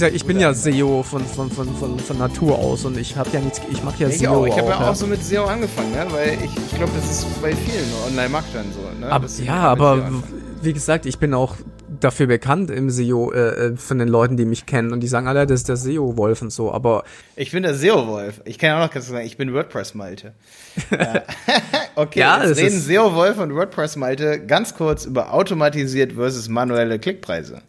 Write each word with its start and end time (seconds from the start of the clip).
gesagt, 0.00 0.16
ich 0.16 0.24
bin 0.24 0.40
ja 0.40 0.54
SEO 0.54 1.02
von, 1.02 1.24
von, 1.26 1.50
von, 1.50 1.68
von, 1.76 1.98
von 1.98 2.18
Natur 2.18 2.58
aus 2.58 2.86
und 2.86 2.96
ich 2.96 3.16
habe 3.16 3.28
ja 3.32 3.40
nichts, 3.40 3.60
ich 3.70 3.82
mache 3.84 4.04
ja 4.04 4.08
ich 4.08 4.18
SEO 4.18 4.30
auch. 4.30 4.46
Ich 4.46 4.56
habe 4.56 4.68
ja 4.68 4.90
auch 4.90 4.94
so 4.94 5.06
mit 5.06 5.22
SEO 5.22 5.44
angefangen, 5.44 5.92
ne? 5.92 6.06
weil 6.10 6.38
ich, 6.42 6.56
ich 6.56 6.74
glaube, 6.74 6.92
das 6.96 7.10
ist 7.10 7.42
bei 7.42 7.54
vielen 7.54 7.86
Online-Marktern 8.06 8.66
so. 8.72 8.80
Ne? 8.98 9.28
Sie 9.28 9.44
ja, 9.44 9.58
aber 9.58 9.92
anfangen. 9.92 10.24
wie 10.62 10.72
gesagt, 10.72 11.04
ich 11.04 11.18
bin 11.18 11.34
auch 11.34 11.56
dafür 12.00 12.28
bekannt 12.28 12.70
im 12.70 12.88
SEO 12.88 13.30
äh, 13.32 13.38
äh, 13.38 13.76
von 13.76 13.98
den 13.98 14.08
Leuten, 14.08 14.38
die 14.38 14.46
mich 14.46 14.64
kennen 14.64 14.92
und 14.92 15.00
die 15.00 15.06
sagen 15.06 15.28
alle, 15.28 15.46
das 15.46 15.60
ist 15.60 15.68
der 15.68 15.76
SEO-Wolf 15.76 16.40
und 16.40 16.50
so, 16.50 16.72
aber 16.72 17.04
Ich 17.36 17.52
bin 17.52 17.62
der 17.62 17.74
SEO-Wolf. 17.74 18.40
Ich 18.46 18.58
kann 18.58 18.70
auch 18.78 18.86
noch 18.86 18.90
ganz 18.90 19.08
sagen, 19.08 19.26
ich 19.26 19.36
bin 19.36 19.52
WordPress-Malte. 19.52 20.32
okay, 21.94 22.20
Ja, 22.20 22.42
jetzt 22.42 22.56
reden 22.56 22.80
SEO-Wolf 22.80 23.38
und 23.38 23.54
WordPress-Malte 23.54 24.46
ganz 24.46 24.74
kurz 24.74 25.04
über 25.04 25.34
automatisiert 25.34 26.14
versus 26.14 26.48
manuelle 26.48 26.98
Klickpreise. 26.98 27.60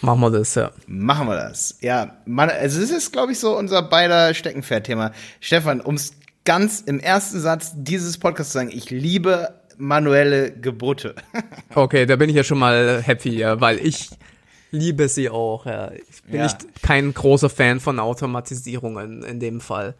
Machen 0.00 0.20
wir 0.20 0.30
das, 0.30 0.54
ja. 0.54 0.70
Machen 0.86 1.26
wir 1.28 1.34
das. 1.36 1.78
Ja, 1.80 2.16
man, 2.26 2.50
also 2.50 2.80
es 2.80 2.90
ist, 2.90 3.12
glaube 3.12 3.32
ich, 3.32 3.38
so 3.40 3.56
unser 3.56 3.82
beider 3.82 4.32
Steckenpferd-Thema. 4.34 5.12
Stefan, 5.40 5.80
um 5.80 5.94
es 5.96 6.12
ganz 6.44 6.80
im 6.80 6.98
ersten 7.00 7.40
Satz 7.40 7.72
dieses 7.74 8.18
Podcasts 8.18 8.52
zu 8.52 8.58
sagen, 8.58 8.70
ich 8.72 8.90
liebe 8.90 9.54
manuelle 9.76 10.50
Gebote. 10.52 11.14
Okay, 11.74 12.06
da 12.06 12.16
bin 12.16 12.30
ich 12.30 12.36
ja 12.36 12.42
schon 12.44 12.58
mal 12.58 13.02
happy, 13.02 13.30
ja, 13.36 13.60
weil 13.60 13.78
ich 13.78 14.10
liebe 14.70 15.08
sie 15.08 15.28
auch, 15.30 15.66
ja. 15.66 15.90
Ich 15.92 16.22
bin 16.24 16.36
Ja. 16.36 16.42
nicht 16.44 16.82
kein 16.82 17.12
großer 17.14 17.50
Fan 17.50 17.78
von 17.80 17.98
Automatisierungen 18.00 19.22
in 19.22 19.38
dem 19.40 19.60
Fall. 19.60 19.94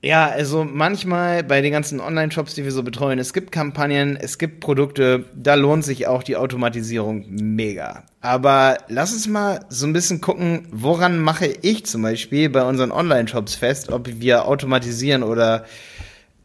Ja, 0.00 0.28
also 0.28 0.64
manchmal 0.64 1.42
bei 1.42 1.60
den 1.60 1.72
ganzen 1.72 1.98
Online-Shops, 1.98 2.54
die 2.54 2.62
wir 2.62 2.70
so 2.70 2.84
betreuen, 2.84 3.18
es 3.18 3.32
gibt 3.32 3.50
Kampagnen, 3.50 4.16
es 4.16 4.38
gibt 4.38 4.60
Produkte, 4.60 5.24
da 5.34 5.54
lohnt 5.54 5.84
sich 5.84 6.06
auch 6.06 6.22
die 6.22 6.36
Automatisierung 6.36 7.24
mega. 7.28 8.04
Aber 8.20 8.78
lass 8.86 9.12
uns 9.12 9.26
mal 9.26 9.64
so 9.68 9.86
ein 9.86 9.92
bisschen 9.92 10.20
gucken, 10.20 10.68
woran 10.70 11.18
mache 11.18 11.46
ich 11.46 11.84
zum 11.84 12.02
Beispiel 12.02 12.48
bei 12.48 12.62
unseren 12.62 12.92
Online-Shops 12.92 13.56
fest, 13.56 13.90
ob 13.90 14.08
wir 14.20 14.46
automatisieren 14.46 15.24
oder 15.24 15.64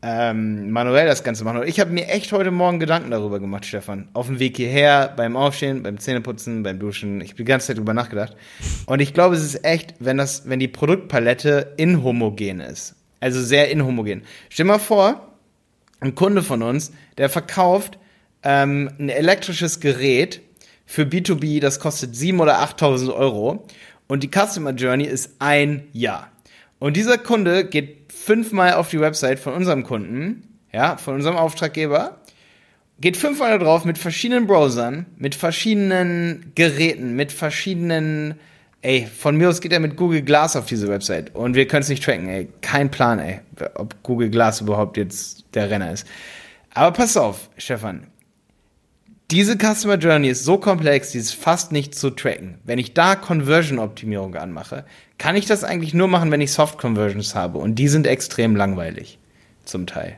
ähm, 0.02 0.72
manuell 0.72 1.06
das 1.06 1.24
Ganze 1.24 1.44
machen. 1.44 1.62
Ich 1.68 1.80
habe 1.80 1.92
mir 1.92 2.08
echt 2.08 2.32
heute 2.32 2.50
Morgen 2.50 2.80
Gedanken 2.80 3.12
darüber 3.12 3.40
gemacht, 3.40 3.66
Stefan. 3.66 4.10
Auf 4.14 4.28
dem 4.28 4.40
Weg 4.40 4.58
hierher, 4.58 5.14
beim 5.16 5.38
Aufstehen, 5.38 5.84
beim 5.84 6.00
Zähneputzen, 6.00 6.64
beim 6.64 6.80
Duschen. 6.80 7.22
Ich 7.22 7.30
habe 7.30 7.38
die 7.38 7.46
ganze 7.46 7.68
Zeit 7.68 7.78
drüber 7.78 7.94
nachgedacht. 7.94 8.36
Und 8.88 9.00
ich 9.00 9.14
glaube, 9.14 9.36
es 9.36 9.44
ist 9.44 9.64
echt, 9.64 9.94
wenn 10.00 10.18
das, 10.18 10.50
wenn 10.50 10.60
die 10.60 10.68
Produktpalette 10.68 11.74
inhomogen 11.78 12.60
ist. 12.60 12.96
Also 13.24 13.42
sehr 13.42 13.72
inhomogen. 13.72 14.24
Stell 14.50 14.66
mal 14.66 14.80
vor, 14.80 15.34
ein 16.02 16.14
Kunde 16.14 16.44
von 16.44 16.62
uns, 16.62 16.92
der 17.18 17.30
verkauft 17.30 17.98
ähm, 18.44 18.90
ein 19.00 19.08
elektrisches 19.08 19.80
Gerät 19.80 20.42
für 20.86 21.04
B2B, 21.04 21.62
das 21.62 21.80
kostet 21.80 22.16
7.000 22.16 22.42
oder 22.42 22.60
8.000 22.60 23.16
Euro 23.16 23.66
und 24.08 24.24
die 24.24 24.30
Customer 24.30 24.72
Journey 24.72 25.06
ist 25.06 25.36
ein 25.40 25.88
Jahr. 25.94 26.34
Und 26.80 26.98
dieser 26.98 27.18
Kunde 27.18 27.64
geht 27.64 28.12
fünfmal 28.12 28.74
auf 28.74 28.90
die 28.90 29.00
Website 29.00 29.40
von 29.40 29.54
unserem 29.54 29.86
Kunden, 29.86 30.60
ja, 30.74 30.98
von 30.98 31.16
unserem 31.16 31.38
Auftraggeber, 31.38 32.18
geht 33.00 33.16
fünfmal 33.16 33.58
da 33.58 33.64
drauf 33.64 33.86
mit 33.86 33.98
verschiedenen 33.98 34.48
Browsern, 34.48 35.06
mit 35.16 35.34
verschiedenen 35.34 36.52
Geräten, 36.56 37.16
mit 37.16 37.32
verschiedenen, 37.32 38.34
ey, 38.84 39.08
von 39.08 39.36
mir 39.36 39.50
aus 39.50 39.62
geht 39.62 39.74
er 39.74 39.80
mit 39.80 39.96
Google 39.96 40.22
Glass 40.22 40.56
auf 40.56 40.66
diese 40.66 40.88
Website 40.88 41.34
und 41.34 41.56
wir 41.56 41.68
können 41.68 41.82
es 41.82 41.90
nicht 41.90 42.04
tracken, 42.04 42.28
ey, 42.30 42.50
kein 42.62 42.92
Plan, 42.92 43.20
ey, 43.20 43.40
ob 43.76 44.02
Google 44.04 44.30
Glass 44.30 44.62
überhaupt 44.62 44.98
jetzt 44.98 45.46
der 45.56 45.70
Renner 45.70 45.92
ist. 45.92 46.06
Aber 46.74 46.92
pass 46.92 47.18
auf, 47.18 47.50
Stefan, 47.58 48.08
diese 49.32 49.58
Customer 49.58 49.96
Journey 49.96 50.28
ist 50.28 50.44
so 50.44 50.58
komplex, 50.58 51.12
die 51.12 51.18
ist 51.18 51.34
fast 51.34 51.72
nicht 51.72 51.96
zu 51.96 52.12
tracken. 52.12 52.60
Wenn 52.66 52.78
ich 52.78 52.94
da 52.94 53.16
Conversion-Optimierung 53.16 54.36
anmache, 54.36 54.86
kann 55.18 55.36
ich 55.36 55.46
das 55.46 55.64
eigentlich 55.64 55.94
nur 55.94 56.08
machen, 56.08 56.30
wenn 56.30 56.42
ich 56.42 56.52
Soft-Conversions 56.52 57.34
habe. 57.34 57.58
Und 57.58 57.76
die 57.76 57.88
sind 57.88 58.06
extrem 58.06 58.56
langweilig. 58.56 59.18
Zum 59.66 59.88
Teil. 59.88 60.18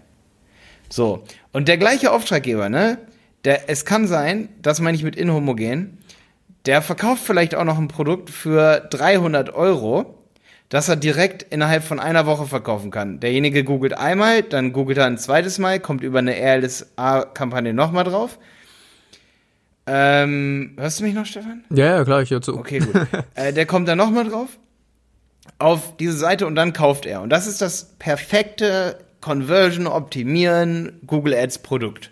So. 0.89 1.23
Und 1.53 1.67
der 1.67 1.77
gleiche 1.77 2.11
Auftraggeber, 2.11 2.67
ne? 2.67 2.97
Der, 3.45 3.69
es 3.69 3.85
kann 3.85 4.07
sein, 4.07 4.49
das 4.61 4.81
meine 4.81 4.97
ich 4.97 5.03
mit 5.03 5.15
inhomogen, 5.15 5.99
der 6.65 6.81
verkauft 6.81 7.23
vielleicht 7.23 7.55
auch 7.55 7.63
noch 7.63 7.77
ein 7.77 7.87
Produkt 7.87 8.29
für 8.29 8.87
300 8.89 9.53
Euro, 9.53 10.23
das 10.69 10.89
er 10.89 10.95
direkt 10.95 11.43
innerhalb 11.43 11.83
von 11.83 11.99
einer 11.99 12.25
Woche 12.25 12.45
verkaufen 12.47 12.91
kann. 12.91 13.19
Derjenige 13.19 13.63
googelt 13.63 13.93
einmal, 13.93 14.41
dann 14.41 14.73
googelt 14.73 14.97
er 14.97 15.05
ein 15.05 15.17
zweites 15.17 15.59
Mal, 15.59 15.79
kommt 15.79 16.03
über 16.03 16.19
eine 16.19 16.35
RLSA-Kampagne 16.35 17.73
nochmal 17.73 18.03
drauf. 18.03 18.39
Ähm, 19.87 20.73
hörst 20.77 20.99
du 20.99 21.03
mich 21.03 21.13
noch, 21.13 21.27
Stefan? 21.27 21.63
Ja, 21.69 21.97
ja, 21.97 22.03
klar, 22.03 22.21
ich 22.23 22.31
höre 22.31 22.41
zu. 22.41 22.57
Okay, 22.57 22.79
gut. 22.79 22.95
äh, 23.35 23.53
der 23.53 23.67
kommt 23.67 23.87
dann 23.87 23.99
nochmal 23.99 24.27
drauf 24.27 24.49
auf 25.59 25.95
diese 25.97 26.17
Seite 26.17 26.47
und 26.47 26.55
dann 26.55 26.73
kauft 26.73 27.05
er. 27.05 27.21
Und 27.21 27.29
das 27.29 27.47
ist 27.47 27.61
das 27.61 27.95
perfekte 27.99 28.97
Conversion 29.21 29.87
optimieren 29.87 30.99
Google 31.05 31.33
Ads 31.33 31.59
Produkt. 31.59 32.11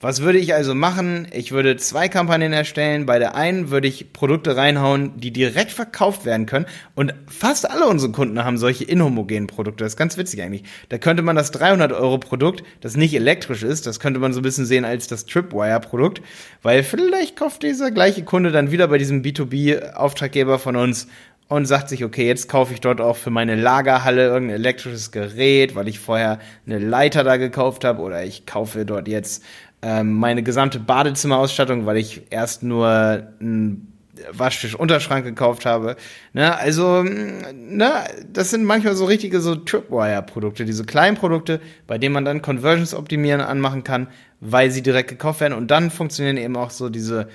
Was 0.00 0.22
würde 0.22 0.38
ich 0.38 0.54
also 0.54 0.76
machen? 0.76 1.26
Ich 1.32 1.50
würde 1.50 1.76
zwei 1.76 2.08
Kampagnen 2.08 2.52
erstellen. 2.52 3.04
Bei 3.04 3.18
der 3.18 3.34
einen 3.34 3.70
würde 3.70 3.88
ich 3.88 4.12
Produkte 4.12 4.56
reinhauen, 4.56 5.18
die 5.18 5.32
direkt 5.32 5.72
verkauft 5.72 6.24
werden 6.24 6.46
können. 6.46 6.66
Und 6.94 7.14
fast 7.26 7.68
alle 7.68 7.84
unsere 7.84 8.12
Kunden 8.12 8.44
haben 8.44 8.58
solche 8.58 8.84
inhomogenen 8.84 9.48
Produkte. 9.48 9.82
Das 9.82 9.94
ist 9.94 9.96
ganz 9.96 10.16
witzig 10.16 10.40
eigentlich. 10.40 10.62
Da 10.88 10.98
könnte 10.98 11.24
man 11.24 11.34
das 11.34 11.50
300 11.50 11.92
Euro 11.92 12.18
Produkt, 12.18 12.62
das 12.80 12.96
nicht 12.96 13.12
elektrisch 13.12 13.64
ist, 13.64 13.88
das 13.88 13.98
könnte 13.98 14.20
man 14.20 14.32
so 14.32 14.38
ein 14.38 14.44
bisschen 14.44 14.66
sehen 14.66 14.84
als 14.84 15.08
das 15.08 15.26
Tripwire 15.26 15.80
Produkt. 15.80 16.22
Weil 16.62 16.84
vielleicht 16.84 17.34
kauft 17.34 17.64
dieser 17.64 17.90
gleiche 17.90 18.22
Kunde 18.22 18.52
dann 18.52 18.70
wieder 18.70 18.86
bei 18.86 18.98
diesem 18.98 19.22
B2B 19.22 19.94
Auftraggeber 19.94 20.60
von 20.60 20.76
uns 20.76 21.08
und 21.48 21.64
sagt 21.64 21.88
sich, 21.88 22.04
okay, 22.04 22.26
jetzt 22.26 22.48
kaufe 22.48 22.74
ich 22.74 22.80
dort 22.80 23.00
auch 23.00 23.16
für 23.16 23.30
meine 23.30 23.56
Lagerhalle 23.56 24.26
irgendein 24.26 24.56
elektrisches 24.56 25.10
Gerät, 25.10 25.74
weil 25.74 25.88
ich 25.88 25.98
vorher 25.98 26.38
eine 26.66 26.78
Leiter 26.78 27.24
da 27.24 27.36
gekauft 27.38 27.84
habe 27.84 28.02
oder 28.02 28.22
ich 28.22 28.44
kaufe 28.44 28.84
dort 28.84 29.08
jetzt 29.08 29.42
meine 29.80 30.42
gesamte 30.42 30.80
Badezimmerausstattung, 30.80 31.86
weil 31.86 31.98
ich 31.98 32.22
erst 32.30 32.62
nur 32.64 32.88
einen 32.88 33.92
Waschtisch 34.32 34.74
Unterschrank 34.74 35.24
gekauft 35.24 35.66
habe. 35.66 35.96
Ne, 36.32 36.56
also, 36.56 37.02
ne, 37.02 38.04
das 38.32 38.50
sind 38.50 38.64
manchmal 38.64 38.96
so 38.96 39.04
richtige 39.04 39.40
so 39.40 39.54
Tripwire-Produkte, 39.54 40.64
diese 40.64 40.84
kleinen 40.84 41.16
Produkte, 41.16 41.60
bei 41.86 41.98
denen 41.98 42.14
man 42.14 42.24
dann 42.24 42.42
Conversions 42.42 42.94
optimieren 42.94 43.40
anmachen 43.40 43.84
kann, 43.84 44.08
weil 44.40 44.70
sie 44.70 44.82
direkt 44.82 45.10
gekauft 45.10 45.40
werden 45.40 45.54
und 45.54 45.70
dann 45.70 45.90
funktionieren 45.90 46.36
eben 46.36 46.56
auch 46.56 46.70
so 46.70 46.88
diese 46.88 47.28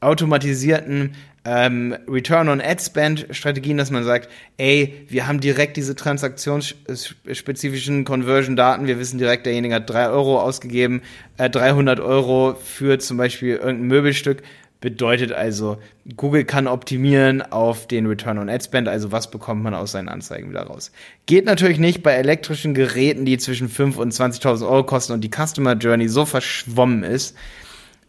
automatisierten 0.00 1.14
ähm, 1.44 1.96
Return 2.08 2.48
on 2.48 2.60
Ad 2.60 2.82
Spend 2.82 3.26
Strategien, 3.30 3.78
dass 3.78 3.90
man 3.90 4.04
sagt, 4.04 4.28
ey, 4.58 5.06
wir 5.08 5.26
haben 5.26 5.40
direkt 5.40 5.76
diese 5.76 5.94
transaktionsspezifischen 5.94 8.04
Conversion 8.04 8.56
Daten, 8.56 8.86
wir 8.86 8.98
wissen 8.98 9.18
direkt, 9.18 9.46
derjenige 9.46 9.76
hat 9.76 9.88
drei 9.88 10.08
Euro 10.08 10.40
ausgegeben, 10.40 11.02
äh, 11.38 11.48
300 11.48 12.00
Euro 12.00 12.56
für 12.62 12.98
zum 12.98 13.16
Beispiel 13.16 13.56
irgendein 13.56 13.88
Möbelstück, 13.88 14.42
bedeutet 14.80 15.32
also, 15.32 15.78
Google 16.16 16.44
kann 16.44 16.68
optimieren 16.68 17.42
auf 17.42 17.88
den 17.88 18.06
Return 18.06 18.38
on 18.38 18.48
Ad 18.48 18.62
Spend, 18.62 18.86
also 18.86 19.10
was 19.10 19.30
bekommt 19.30 19.62
man 19.62 19.74
aus 19.74 19.92
seinen 19.92 20.08
Anzeigen 20.08 20.50
wieder 20.50 20.62
raus. 20.62 20.92
Geht 21.26 21.46
natürlich 21.46 21.78
nicht 21.78 22.02
bei 22.02 22.12
elektrischen 22.12 22.74
Geräten, 22.74 23.24
die 23.24 23.38
zwischen 23.38 23.68
5 23.68 23.96
und 23.96 24.12
20.000 24.12 24.68
Euro 24.68 24.84
kosten 24.84 25.14
und 25.14 25.22
die 25.22 25.30
Customer 25.30 25.74
Journey 25.74 26.08
so 26.08 26.26
verschwommen 26.26 27.02
ist, 27.02 27.36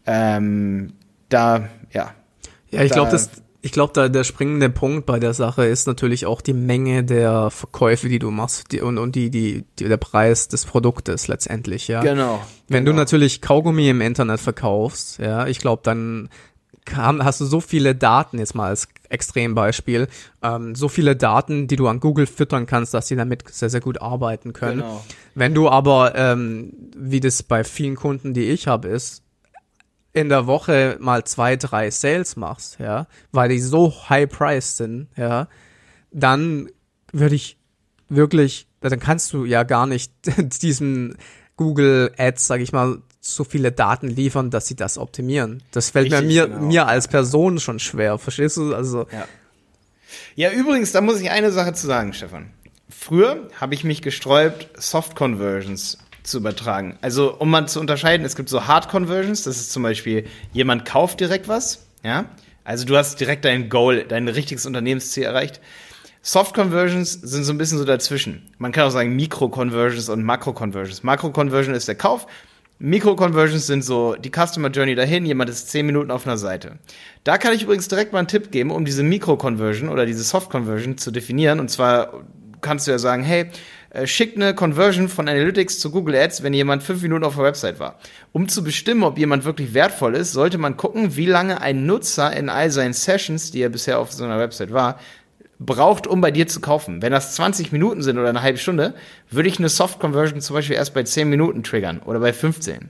ähm, 0.05 0.93
da, 1.29 1.69
ja, 1.91 2.13
Ja, 2.71 2.83
ich 2.83 2.89
Da- 2.89 2.95
glaube, 2.95 3.11
das, 3.11 3.29
ich 3.61 3.71
glaube, 3.73 3.91
da 3.93 4.07
der 4.07 4.23
springende 4.23 4.69
Punkt 4.69 5.05
bei 5.05 5.19
der 5.19 5.33
Sache 5.33 5.65
ist 5.65 5.85
natürlich 5.85 6.25
auch 6.25 6.39
die 6.41 6.53
Menge 6.53 7.03
der 7.03 7.49
Verkäufe, 7.49 8.07
die 8.07 8.19
du 8.19 8.31
machst, 8.31 8.71
die, 8.71 8.79
und, 8.81 8.97
und 8.97 9.15
die, 9.15 9.29
die, 9.29 9.65
die, 9.79 9.89
der 9.89 9.97
Preis 9.97 10.47
des 10.47 10.65
Produktes 10.65 11.27
letztendlich, 11.27 11.87
ja. 11.89 12.01
Genau. 12.01 12.41
Wenn 12.69 12.85
du 12.85 12.91
genau. 12.91 13.01
natürlich 13.01 13.41
Kaugummi 13.41 13.89
im 13.89 14.01
Internet 14.01 14.39
verkaufst, 14.39 15.19
ja, 15.19 15.45
ich 15.47 15.59
glaube, 15.59 15.81
dann 15.83 16.29
kam, 16.85 17.23
hast 17.23 17.41
du 17.41 17.45
so 17.45 17.59
viele 17.59 17.95
Daten, 17.95 18.39
jetzt 18.39 18.55
mal 18.55 18.67
als 18.69 18.87
Extrembeispiel, 19.09 20.07
ähm, 20.41 20.75
so 20.75 20.87
viele 20.87 21.15
Daten, 21.15 21.67
die 21.67 21.75
du 21.75 21.87
an 21.87 21.99
Google 21.99 22.27
füttern 22.27 22.65
kannst, 22.65 22.93
dass 22.93 23.07
sie 23.07 23.15
damit 23.15 23.43
sehr, 23.49 23.69
sehr 23.69 23.81
gut 23.81 24.01
arbeiten 24.01 24.53
können. 24.53 24.79
Genau. 24.81 25.03
Wenn 25.35 25.53
du 25.53 25.69
aber, 25.69 26.15
ähm, 26.15 26.71
wie 26.95 27.19
das 27.19 27.43
bei 27.43 27.63
vielen 27.63 27.95
Kunden, 27.95 28.33
die 28.33 28.45
ich 28.45 28.67
habe, 28.67 28.87
ist, 28.87 29.23
in 30.13 30.29
der 30.29 30.47
Woche 30.47 30.97
mal 30.99 31.23
zwei, 31.23 31.55
drei 31.55 31.91
Sales 31.91 32.35
machst, 32.35 32.79
ja, 32.79 33.07
weil 33.31 33.49
die 33.49 33.59
so 33.59 33.93
high-priced 34.09 34.77
sind, 34.77 35.07
ja, 35.15 35.47
dann 36.11 36.69
würde 37.11 37.35
ich 37.35 37.57
wirklich, 38.07 38.67
dann 38.81 38.99
kannst 38.99 39.33
du 39.33 39.45
ja 39.45 39.63
gar 39.63 39.85
nicht 39.85 40.11
diesem 40.61 41.15
Google 41.57 42.11
Ads, 42.17 42.47
sag 42.47 42.61
ich 42.61 42.71
mal, 42.71 43.01
so 43.21 43.43
viele 43.43 43.71
Daten 43.71 44.07
liefern, 44.07 44.49
dass 44.49 44.67
sie 44.67 44.75
das 44.75 44.97
optimieren. 44.97 45.61
Das 45.71 45.89
fällt 45.89 46.11
Richtig, 46.11 46.27
mir, 46.27 46.47
genau. 46.47 46.61
mir 46.61 46.87
als 46.87 47.07
Person 47.07 47.59
schon 47.59 47.79
schwer, 47.79 48.17
verstehst 48.17 48.57
du? 48.57 48.73
Also, 48.73 49.07
Ja. 49.11 49.27
Ja, 50.35 50.51
übrigens, 50.51 50.91
da 50.91 51.01
muss 51.01 51.19
ich 51.21 51.29
eine 51.29 51.51
Sache 51.51 51.73
zu 51.73 51.85
sagen, 51.85 52.13
Stefan. 52.13 52.49
Früher 52.89 53.47
habe 53.59 53.75
ich 53.75 53.83
mich 53.83 54.01
gesträubt, 54.01 54.69
Soft 54.81 55.15
Conversions 55.15 55.99
zu 56.29 56.37
übertragen. 56.37 56.97
Also, 57.01 57.35
um 57.35 57.49
mal 57.49 57.67
zu 57.67 57.79
unterscheiden, 57.79 58.25
es 58.25 58.35
gibt 58.35 58.49
so 58.49 58.67
Hard 58.67 58.89
Conversions, 58.89 59.43
das 59.43 59.57
ist 59.57 59.71
zum 59.71 59.83
Beispiel, 59.83 60.25
jemand 60.53 60.85
kauft 60.85 61.19
direkt 61.19 61.47
was, 61.47 61.87
ja. 62.03 62.25
Also, 62.63 62.85
du 62.85 62.95
hast 62.95 63.19
direkt 63.19 63.45
dein 63.45 63.69
Goal, 63.69 64.05
dein 64.07 64.27
richtiges 64.27 64.65
Unternehmensziel 64.65 65.23
erreicht. 65.23 65.59
Soft 66.21 66.53
Conversions 66.53 67.13
sind 67.13 67.45
so 67.45 67.53
ein 67.53 67.57
bisschen 67.57 67.77
so 67.77 67.85
dazwischen. 67.85 68.51
Man 68.57 68.71
kann 68.71 68.85
auch 68.85 68.91
sagen 68.91 69.15
Mikro 69.15 69.47
Conversions 69.49 70.09
und 70.09 70.23
Makro 70.23 70.51
Conversions. 70.51 71.01
Makro 71.01 71.31
Conversion 71.31 71.73
ist 71.73 71.87
der 71.87 71.95
Kauf. 71.95 72.27
Mikro 72.77 73.15
Conversions 73.15 73.67
sind 73.67 73.83
so 73.83 74.15
die 74.15 74.29
Customer 74.29 74.69
Journey 74.69 74.95
dahin. 74.95 75.25
Jemand 75.25 75.49
ist 75.49 75.69
zehn 75.69 75.85
Minuten 75.85 76.11
auf 76.11 76.27
einer 76.27 76.37
Seite. 76.37 76.77
Da 77.23 77.37
kann 77.37 77.53
ich 77.53 77.63
übrigens 77.63 77.87
direkt 77.87 78.11
mal 78.11 78.19
einen 78.19 78.27
Tipp 78.27 78.51
geben, 78.51 78.71
um 78.71 78.83
diese 78.83 79.03
Mikro 79.03 79.37
Conversion 79.37 79.89
oder 79.89 80.05
diese 80.05 80.23
Soft 80.23 80.49
Conversion 80.49 80.97
zu 80.97 81.11
definieren. 81.11 81.59
Und 81.59 81.69
zwar 81.69 82.25
kannst 82.61 82.87
du 82.87 82.91
ja 82.91 82.99
sagen, 82.99 83.23
hey, 83.23 83.49
äh, 83.91 84.05
schickt 84.05 84.35
eine 84.35 84.53
Conversion 84.53 85.09
von 85.09 85.27
Analytics 85.27 85.79
zu 85.79 85.91
Google 85.91 86.15
Ads, 86.15 86.43
wenn 86.43 86.53
jemand 86.53 86.83
fünf 86.83 87.01
Minuten 87.01 87.23
auf 87.23 87.35
der 87.35 87.45
Website 87.45 87.79
war. 87.79 87.99
Um 88.31 88.47
zu 88.47 88.63
bestimmen, 88.63 89.03
ob 89.03 89.17
jemand 89.17 89.45
wirklich 89.45 89.73
wertvoll 89.73 90.15
ist, 90.15 90.31
sollte 90.31 90.57
man 90.57 90.77
gucken, 90.77 91.15
wie 91.15 91.25
lange 91.25 91.61
ein 91.61 91.85
Nutzer 91.85 92.35
in 92.35 92.49
all 92.49 92.69
seinen 92.71 92.93
Sessions, 92.93 93.51
die 93.51 93.61
er 93.61 93.69
bisher 93.69 93.99
auf 93.99 94.11
so 94.11 94.23
einer 94.23 94.39
Website 94.39 94.73
war, 94.73 94.99
braucht, 95.59 96.07
um 96.07 96.21
bei 96.21 96.31
dir 96.31 96.47
zu 96.47 96.61
kaufen. 96.61 97.01
Wenn 97.01 97.11
das 97.11 97.35
20 97.35 97.71
Minuten 97.71 98.01
sind 98.01 98.17
oder 98.17 98.29
eine 98.29 98.41
halbe 98.41 98.57
Stunde, 98.57 98.93
würde 99.29 99.49
ich 99.49 99.59
eine 99.59 99.69
Soft 99.69 99.99
Conversion 99.99 100.39
zum 100.39 100.55
Beispiel 100.55 100.75
erst 100.75 100.93
bei 100.93 101.03
10 101.03 101.29
Minuten 101.29 101.63
triggern 101.63 101.99
oder 101.99 102.19
bei 102.19 102.31
15. 102.31 102.89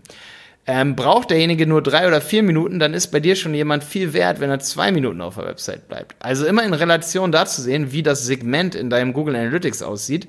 Ähm, 0.67 0.95
braucht 0.95 1.31
derjenige 1.31 1.65
nur 1.65 1.81
drei 1.81 2.07
oder 2.07 2.21
vier 2.21 2.43
Minuten, 2.43 2.77
dann 2.77 2.93
ist 2.93 3.07
bei 3.07 3.19
dir 3.19 3.35
schon 3.35 3.55
jemand 3.55 3.83
viel 3.83 4.13
wert, 4.13 4.39
wenn 4.39 4.51
er 4.51 4.59
zwei 4.59 4.91
Minuten 4.91 5.19
auf 5.19 5.33
der 5.33 5.45
Website 5.45 5.87
bleibt. 5.87 6.15
Also 6.19 6.45
immer 6.45 6.63
in 6.63 6.75
Relation 6.75 7.31
dazu 7.31 7.61
sehen, 7.61 7.91
wie 7.91 8.03
das 8.03 8.27
Segment 8.27 8.75
in 8.75 8.91
deinem 8.91 9.13
Google 9.13 9.35
Analytics 9.35 9.81
aussieht. 9.81 10.27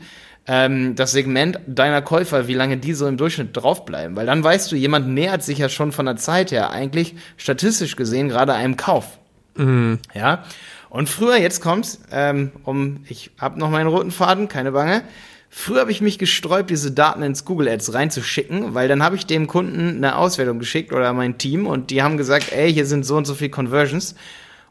Ähm, 0.52 0.96
das 0.96 1.12
Segment 1.12 1.60
deiner 1.68 2.02
Käufer, 2.02 2.48
wie 2.48 2.54
lange 2.54 2.76
die 2.76 2.92
so 2.92 3.06
im 3.06 3.16
Durchschnitt 3.16 3.56
draufbleiben. 3.56 4.16
Weil 4.16 4.26
dann 4.26 4.42
weißt 4.42 4.72
du, 4.72 4.74
jemand 4.74 5.06
nähert 5.06 5.44
sich 5.44 5.58
ja 5.58 5.68
schon 5.68 5.92
von 5.92 6.06
der 6.06 6.16
Zeit 6.16 6.50
her 6.50 6.70
eigentlich 6.70 7.14
statistisch 7.36 7.94
gesehen 7.94 8.28
gerade 8.28 8.54
einem 8.54 8.76
Kauf. 8.76 9.20
Mhm. 9.54 10.00
Ja. 10.12 10.42
Und 10.88 11.08
früher, 11.08 11.36
jetzt 11.36 11.60
kommt's, 11.60 12.00
ähm, 12.10 12.50
um, 12.64 13.04
ich 13.08 13.30
hab 13.38 13.56
noch 13.58 13.70
meinen 13.70 13.86
roten 13.86 14.10
Faden, 14.10 14.48
keine 14.48 14.72
Bange. 14.72 15.04
Früher 15.50 15.82
habe 15.82 15.92
ich 15.92 16.00
mich 16.00 16.18
gesträubt, 16.18 16.68
diese 16.68 16.90
Daten 16.90 17.22
ins 17.22 17.44
Google 17.44 17.68
Ads 17.68 17.94
reinzuschicken, 17.94 18.74
weil 18.74 18.88
dann 18.88 19.04
habe 19.04 19.14
ich 19.14 19.26
dem 19.26 19.46
Kunden 19.46 19.98
eine 19.98 20.16
Auswertung 20.16 20.58
geschickt 20.58 20.92
oder 20.92 21.12
mein 21.12 21.38
Team 21.38 21.68
und 21.68 21.90
die 21.90 22.02
haben 22.02 22.16
gesagt, 22.16 22.50
ey, 22.50 22.72
hier 22.72 22.86
sind 22.86 23.06
so 23.06 23.16
und 23.16 23.24
so 23.24 23.34
viel 23.34 23.50
Conversions. 23.50 24.16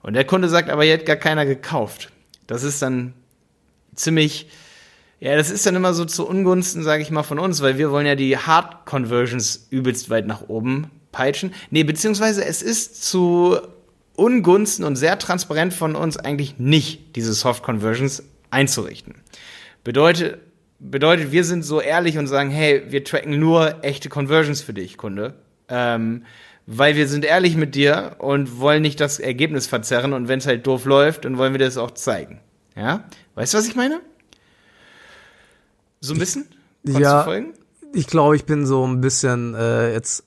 Und 0.02 0.14
der 0.14 0.26
Kunde 0.26 0.50
sagt, 0.50 0.70
aber 0.70 0.84
hier 0.84 0.96
hat 0.96 1.06
gar 1.06 1.16
keiner 1.16 1.46
gekauft. 1.46 2.10
Das 2.48 2.64
ist 2.64 2.82
dann 2.82 3.14
ziemlich, 3.96 4.50
ja, 5.20 5.36
das 5.36 5.52
ist 5.52 5.66
dann 5.66 5.76
immer 5.76 5.94
so 5.94 6.06
zu 6.06 6.28
Ungunsten, 6.28 6.84
sage 6.84 7.02
ich 7.02 7.12
mal, 7.12 7.24
von 7.24 7.40
uns, 7.40 7.62
weil 7.62 7.78
wir 7.78 7.92
wollen 7.92 8.06
ja 8.06 8.16
die 8.16 8.38
Hard 8.38 8.86
Conversions 8.86 9.68
übelst 9.70 10.10
weit 10.10 10.28
nach 10.28 10.48
oben 10.48 10.90
peitschen. 11.12 11.54
Nee, 11.72 11.84
beziehungsweise 11.84 12.46
es 12.46 12.62
ist 12.62 13.04
zu 13.04 13.58
Ungunsten 14.16 14.86
und 14.86 14.96
sehr 14.96 15.20
transparent 15.20 15.74
von 15.74 15.96
uns 15.96 16.18
eigentlich 16.18 16.58
nicht, 16.58 17.16
diese 17.16 17.34
Soft 17.34 17.64
Conversions 17.64 18.24
einzurichten. 18.50 19.16
Bedeutet, 19.84 20.40
bedeutet, 20.80 21.32
wir 21.32 21.44
sind 21.44 21.64
so 21.64 21.82
ehrlich 21.82 22.18
und 22.18 22.28
sagen, 22.28 22.50
hey, 22.50 22.84
wir 22.90 23.04
tracken 23.04 23.40
nur 23.40 23.84
echte 23.84 24.10
Conversions 24.10 24.62
für 24.62 24.74
dich, 24.74 24.98
Kunde. 24.98 25.36
Ähm, 25.68 26.24
weil 26.66 26.96
wir 26.96 27.08
sind 27.08 27.26
ehrlich 27.26 27.56
mit 27.56 27.76
dir 27.76 28.16
und 28.20 28.60
wollen 28.60 28.84
nicht 28.84 29.00
das 29.00 29.20
Ergebnis 29.20 29.68
verzerren 29.68 30.14
und 30.14 30.28
wenn 30.28 30.40
es 30.40 30.48
halt 30.48 30.68
doof 30.68 30.86
läuft, 30.86 31.26
dann 31.26 31.38
wollen 31.38 31.54
wir 31.54 31.60
das 31.60 31.78
auch 31.78 31.92
zeigen. 31.92 32.40
Ja? 32.76 33.06
Weißt 33.36 33.54
du, 33.54 33.58
was 33.58 33.68
ich 33.68 33.76
meine? 33.76 34.02
So 36.02 36.14
ein 36.14 36.20
bisschen? 36.20 36.46
Konntest 36.86 37.02
ja, 37.02 37.28
ich 37.94 38.08
glaube, 38.08 38.36
ich 38.36 38.46
bin 38.46 38.66
so 38.66 38.86
ein 38.86 39.02
bisschen 39.02 39.56
äh, 39.56 39.94
jetzt 39.94 40.24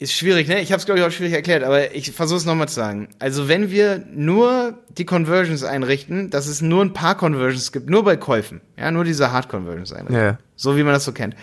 ist 0.00 0.12
schwierig, 0.12 0.46
ne? 0.46 0.60
Ich 0.60 0.70
habe 0.70 0.78
es, 0.78 0.86
glaube 0.86 1.00
ich, 1.00 1.06
auch 1.06 1.10
schwierig 1.10 1.34
erklärt, 1.34 1.64
aber 1.64 1.92
ich 1.92 2.12
versuche 2.12 2.38
es 2.38 2.44
nochmal 2.44 2.68
zu 2.68 2.76
sagen. 2.76 3.08
Also 3.18 3.48
wenn 3.48 3.72
wir 3.72 4.04
nur 4.12 4.78
die 4.96 5.04
Conversions 5.04 5.64
einrichten, 5.64 6.30
dass 6.30 6.46
es 6.46 6.60
nur 6.62 6.84
ein 6.84 6.92
paar 6.92 7.16
Conversions 7.16 7.72
gibt, 7.72 7.90
nur 7.90 8.04
bei 8.04 8.16
Käufen, 8.16 8.60
ja, 8.76 8.92
nur 8.92 9.02
diese 9.02 9.32
Hard-Conversions 9.32 9.92
einrichten, 9.92 10.16
ja. 10.16 10.38
so 10.54 10.76
wie 10.76 10.84
man 10.84 10.92
das 10.92 11.04
so 11.04 11.10
kennt, 11.10 11.34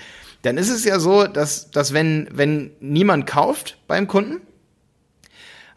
dann 0.43 0.57
ist 0.57 0.69
es 0.69 0.85
ja 0.85 0.99
so, 0.99 1.27
dass, 1.27 1.69
dass 1.71 1.91
wenn, 1.91 2.29
wenn 2.31 2.71
niemand 2.79 3.27
kauft 3.27 3.77
beim 3.87 4.07
Kunden, 4.07 4.39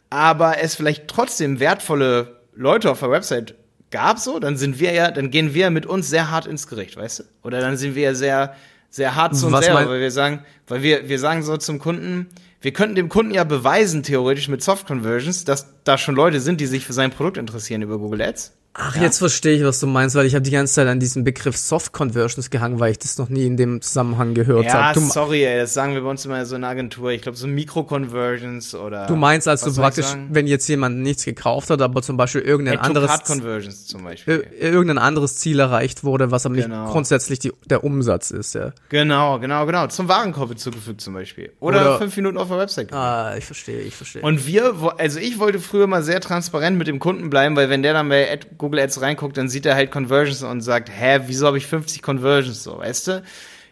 aber 0.08 0.62
es 0.62 0.76
vielleicht 0.76 1.08
trotzdem 1.08 1.58
wertvolle 1.58 2.42
Leute 2.54 2.92
auf 2.92 3.00
der 3.00 3.10
Website 3.10 3.56
gab, 3.90 4.18
so, 4.18 4.38
dann 4.38 4.56
sind 4.56 4.80
wir 4.80 4.92
ja, 4.92 5.10
dann 5.10 5.30
gehen 5.30 5.54
wir 5.54 5.70
mit 5.70 5.86
uns 5.86 6.08
sehr 6.08 6.30
hart 6.30 6.46
ins 6.46 6.66
Gericht, 6.66 6.96
weißt 6.96 7.20
du? 7.20 7.24
Oder 7.42 7.60
dann 7.60 7.76
sind 7.76 7.94
wir 7.94 8.02
ja 8.02 8.14
sehr, 8.14 8.54
sehr 8.90 9.14
hart 9.14 9.36
zu 9.36 9.46
uns 9.46 9.64
selber, 9.64 9.88
weil 9.88 10.00
wir 10.00 10.10
sagen, 10.10 10.44
weil 10.66 10.82
wir, 10.82 11.08
wir 11.08 11.18
sagen 11.18 11.42
so 11.42 11.56
zum 11.56 11.78
Kunden, 11.78 12.28
wir 12.60 12.72
könnten 12.72 12.96
dem 12.96 13.08
Kunden 13.08 13.32
ja 13.32 13.44
beweisen, 13.44 14.02
theoretisch 14.02 14.48
mit 14.48 14.62
Soft 14.62 14.86
Conversions, 14.86 15.44
dass 15.44 15.66
da 15.84 15.96
schon 15.96 16.14
Leute 16.14 16.40
sind, 16.40 16.60
die 16.60 16.66
sich 16.66 16.84
für 16.84 16.92
sein 16.92 17.10
Produkt 17.10 17.36
interessieren 17.36 17.82
über 17.82 17.98
Google 17.98 18.22
Ads. 18.22 18.52
Ach, 18.80 18.94
ja. 18.94 19.02
jetzt 19.02 19.18
verstehe 19.18 19.56
ich, 19.56 19.64
was 19.64 19.80
du 19.80 19.88
meinst, 19.88 20.14
weil 20.14 20.24
ich 20.24 20.34
habe 20.34 20.42
die 20.42 20.52
ganze 20.52 20.74
Zeit 20.74 20.86
an 20.86 21.00
diesem 21.00 21.24
Begriff 21.24 21.56
Soft 21.56 21.92
Conversions 21.92 22.48
gehangen, 22.48 22.78
weil 22.78 22.92
ich 22.92 22.98
das 22.98 23.18
noch 23.18 23.28
nie 23.28 23.44
in 23.44 23.56
dem 23.56 23.82
Zusammenhang 23.82 24.34
gehört 24.34 24.72
habe. 24.72 25.00
Ja, 25.00 25.06
sorry, 25.06 25.44
ey, 25.44 25.58
das 25.58 25.74
sagen 25.74 25.94
wir 25.94 26.02
bei 26.02 26.10
uns 26.10 26.24
immer 26.24 26.46
so 26.46 26.54
in 26.54 26.62
der 26.62 26.70
Agentur. 26.70 27.10
Ich 27.10 27.22
glaube, 27.22 27.36
so 27.36 27.48
Mikro-Conversions 27.48 28.76
oder. 28.76 29.06
Du 29.06 29.16
meinst 29.16 29.48
also 29.48 29.72
praktisch, 29.72 30.06
wenn 30.30 30.46
jetzt 30.46 30.68
jemand 30.68 30.98
nichts 30.98 31.24
gekauft 31.24 31.70
hat, 31.70 31.82
aber 31.82 32.02
zum 32.02 32.16
Beispiel 32.16 32.42
irgendein 32.42 32.78
anderes. 32.78 33.24
Conversions 33.24 33.86
zum 33.86 34.04
Beispiel. 34.04 34.46
Irgendein 34.58 34.98
anderes 34.98 35.36
Ziel 35.36 35.58
erreicht 35.58 36.04
wurde, 36.04 36.30
was 36.30 36.46
aber 36.46 36.54
genau. 36.54 36.84
nicht 36.84 36.92
grundsätzlich 36.92 37.40
die, 37.40 37.52
der 37.66 37.82
Umsatz 37.82 38.30
ist, 38.30 38.54
ja. 38.54 38.72
Genau, 38.90 39.40
genau, 39.40 39.66
genau. 39.66 39.88
Zum 39.88 40.08
Warenkorb 40.08 40.50
hinzugefügt 40.50 41.00
zum 41.00 41.14
Beispiel. 41.14 41.50
Oder, 41.58 41.80
oder 41.80 41.98
fünf 41.98 42.16
Minuten 42.16 42.38
auf 42.38 42.48
der 42.48 42.58
Website. 42.58 42.92
Ah, 42.92 43.34
ich 43.36 43.44
verstehe, 43.44 43.80
ich 43.80 43.96
verstehe. 43.96 44.22
Und 44.22 44.46
wir, 44.46 44.94
also 44.98 45.18
ich 45.18 45.40
wollte 45.40 45.58
früher 45.58 45.88
mal 45.88 46.04
sehr 46.04 46.20
transparent 46.20 46.78
mit 46.78 46.86
dem 46.86 47.00
Kunden 47.00 47.28
bleiben, 47.28 47.56
weil 47.56 47.70
wenn 47.70 47.82
der 47.82 47.92
dann 47.92 48.08
bei 48.08 48.38
Google 48.68 48.80
Ads 48.80 49.00
reinguckt, 49.00 49.38
dann 49.38 49.48
sieht 49.48 49.64
er 49.64 49.74
halt 49.74 49.90
Conversions 49.90 50.42
und 50.42 50.60
sagt, 50.60 50.90
hä, 50.90 51.20
wieso 51.24 51.46
habe 51.46 51.56
ich 51.56 51.66
50 51.66 52.02
Conversions 52.02 52.62
so, 52.62 52.76
weißt 52.76 53.08
du? 53.08 53.22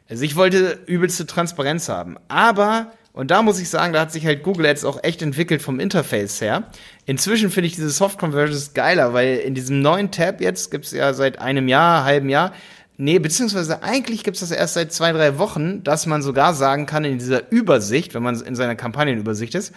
Also 0.08 0.24
ich 0.24 0.36
wollte 0.36 0.78
übelste 0.86 1.26
Transparenz 1.26 1.90
haben. 1.90 2.16
Aber, 2.28 2.92
und 3.12 3.30
da 3.30 3.42
muss 3.42 3.60
ich 3.60 3.68
sagen, 3.68 3.92
da 3.92 4.00
hat 4.00 4.10
sich 4.10 4.24
halt 4.24 4.42
Google 4.42 4.64
Ads 4.64 4.86
auch 4.86 5.04
echt 5.04 5.20
entwickelt 5.20 5.60
vom 5.60 5.80
Interface 5.80 6.40
her. 6.40 6.70
Inzwischen 7.04 7.50
finde 7.50 7.66
ich 7.66 7.74
diese 7.74 7.90
Soft 7.90 8.18
Conversions 8.18 8.72
geiler, 8.72 9.12
weil 9.12 9.36
in 9.36 9.54
diesem 9.54 9.82
neuen 9.82 10.10
Tab 10.12 10.40
jetzt 10.40 10.70
gibt's 10.70 10.92
ja 10.92 11.12
seit 11.12 11.40
einem 11.40 11.68
Jahr, 11.68 12.04
halben 12.04 12.30
Jahr, 12.30 12.54
Nee, 12.98 13.18
beziehungsweise 13.18 13.82
eigentlich 13.82 14.24
gibt's 14.24 14.40
das 14.40 14.50
erst 14.50 14.74
seit 14.74 14.92
zwei, 14.92 15.12
drei 15.12 15.38
Wochen, 15.38 15.82
dass 15.84 16.06
man 16.06 16.22
sogar 16.22 16.54
sagen 16.54 16.86
kann 16.86 17.04
in 17.04 17.18
dieser 17.18 17.50
Übersicht, 17.50 18.14
wenn 18.14 18.22
man 18.22 18.40
in 18.40 18.54
seiner 18.54 18.74
Kampagnenübersicht 18.74 19.54
ist, 19.54 19.74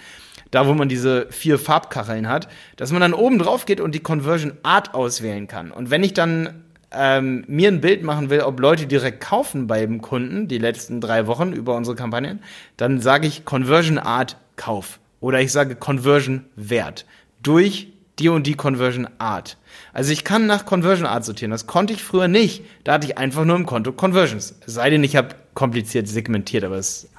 da 0.51 0.67
wo 0.67 0.73
man 0.73 0.87
diese 0.87 1.27
vier 1.29 1.59
Farbkacheln 1.59 2.29
hat, 2.29 2.47
dass 2.77 2.91
man 2.91 3.01
dann 3.01 3.13
oben 3.13 3.37
drauf 3.37 3.65
geht 3.65 3.81
und 3.81 3.93
die 3.93 3.99
Conversion 3.99 4.53
Art 4.63 4.93
auswählen 4.93 5.47
kann. 5.47 5.71
Und 5.71 5.91
wenn 5.91 6.03
ich 6.03 6.13
dann 6.13 6.63
ähm, 6.91 7.43
mir 7.47 7.67
ein 7.67 7.81
Bild 7.81 8.03
machen 8.03 8.29
will, 8.29 8.41
ob 8.41 8.59
Leute 8.59 8.87
direkt 8.87 9.21
kaufen 9.21 9.67
beim 9.67 10.01
Kunden 10.01 10.47
die 10.47 10.57
letzten 10.57 11.01
drei 11.01 11.27
Wochen 11.27 11.51
über 11.51 11.75
unsere 11.75 11.95
Kampagnen, 11.95 12.39
dann 12.77 13.01
sage 13.01 13.27
ich 13.27 13.43
Conversion 13.43 13.97
Art 13.97 14.37
Kauf 14.55 14.99
oder 15.19 15.41
ich 15.41 15.51
sage 15.51 15.75
Conversion 15.75 16.45
Wert 16.55 17.05
durch 17.43 17.89
die 18.19 18.29
und 18.29 18.45
die 18.45 18.55
Conversion 18.55 19.07
Art. 19.17 19.57
Also 19.93 20.11
ich 20.11 20.23
kann 20.23 20.45
nach 20.45 20.65
Conversion 20.65 21.07
Art 21.07 21.25
sortieren. 21.25 21.51
Das 21.51 21.67
konnte 21.67 21.93
ich 21.93 22.03
früher 22.03 22.27
nicht. 22.27 22.63
Da 22.83 22.93
hatte 22.93 23.07
ich 23.07 23.17
einfach 23.17 23.45
nur 23.45 23.55
im 23.55 23.65
Konto 23.65 23.91
Conversions. 23.91 24.55
Es 24.65 24.73
sei 24.73 24.89
denn, 24.89 25.03
ich 25.03 25.15
habe 25.15 25.35
kompliziert 25.53 26.07
segmentiert, 26.07 26.63
aber 26.63 26.75
es 26.75 27.09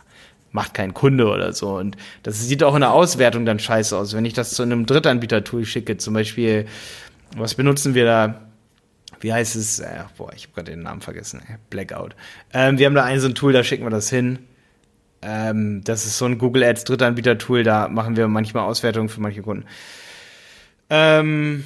macht 0.53 0.75
kein 0.75 0.95
Kunde 0.95 1.29
oder 1.29 1.53
so. 1.53 1.77
Und 1.77 1.97
das 2.23 2.41
sieht 2.41 2.63
auch 2.63 2.75
in 2.75 2.81
der 2.81 2.93
Auswertung 2.93 3.47
dann 3.47 3.59
scheiße 3.59 3.97
aus. 3.97 4.15
Wenn 4.15 4.25
ich 4.25 4.35
das 4.35 4.51
zu 4.51 4.63
einem 4.63 4.87
Drittanbieter-Tool 4.87 5.65
schicke, 5.65 5.97
zum 5.97 6.15
Beispiel, 6.15 6.67
was 7.37 7.55
benutzen 7.55 7.95
wir 7.95 8.05
da? 8.05 8.41
Wie 9.21 9.33
heißt 9.33 9.57
es? 9.57 9.81
Äh, 9.81 10.05
boah, 10.17 10.33
ich 10.35 10.45
habe 10.45 10.55
gerade 10.55 10.73
den 10.73 10.83
Namen 10.83 11.01
vergessen. 11.01 11.43
Blackout. 11.69 12.17
Ähm, 12.53 12.79
wir 12.79 12.87
haben 12.87 12.95
da 12.95 13.05
ein 13.05 13.21
so 13.21 13.29
ein 13.29 13.35
Tool, 13.35 13.53
da 13.53 13.63
schicken 13.63 13.85
wir 13.85 13.91
das 13.91 14.11
hin. 14.11 14.41
Ähm, 15.23 15.83
das 15.85 16.07
ist 16.07 16.17
so 16.17 16.25
ein 16.25 16.39
Google 16.39 16.65
Ads 16.65 16.85
Drittanbieter-Tool, 16.85 17.63
da 17.63 17.89
machen 17.89 18.17
wir 18.17 18.27
manchmal 18.29 18.65
Auswertungen 18.65 19.09
für 19.09 19.21
manche 19.21 19.43
Kunden. 19.43 19.67
Ähm, 20.91 21.65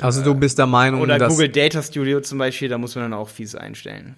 also 0.00 0.22
du 0.22 0.34
bist 0.34 0.58
der 0.58 0.66
Meinung, 0.66 1.00
oder 1.00 1.18
dass 1.18 1.32
Google 1.32 1.48
Data 1.48 1.82
Studio 1.82 2.20
zum 2.20 2.38
Beispiel, 2.38 2.68
da 2.68 2.78
muss 2.78 2.94
man 2.94 3.04
dann 3.04 3.14
auch 3.14 3.28
fies 3.28 3.54
einstellen. 3.54 4.16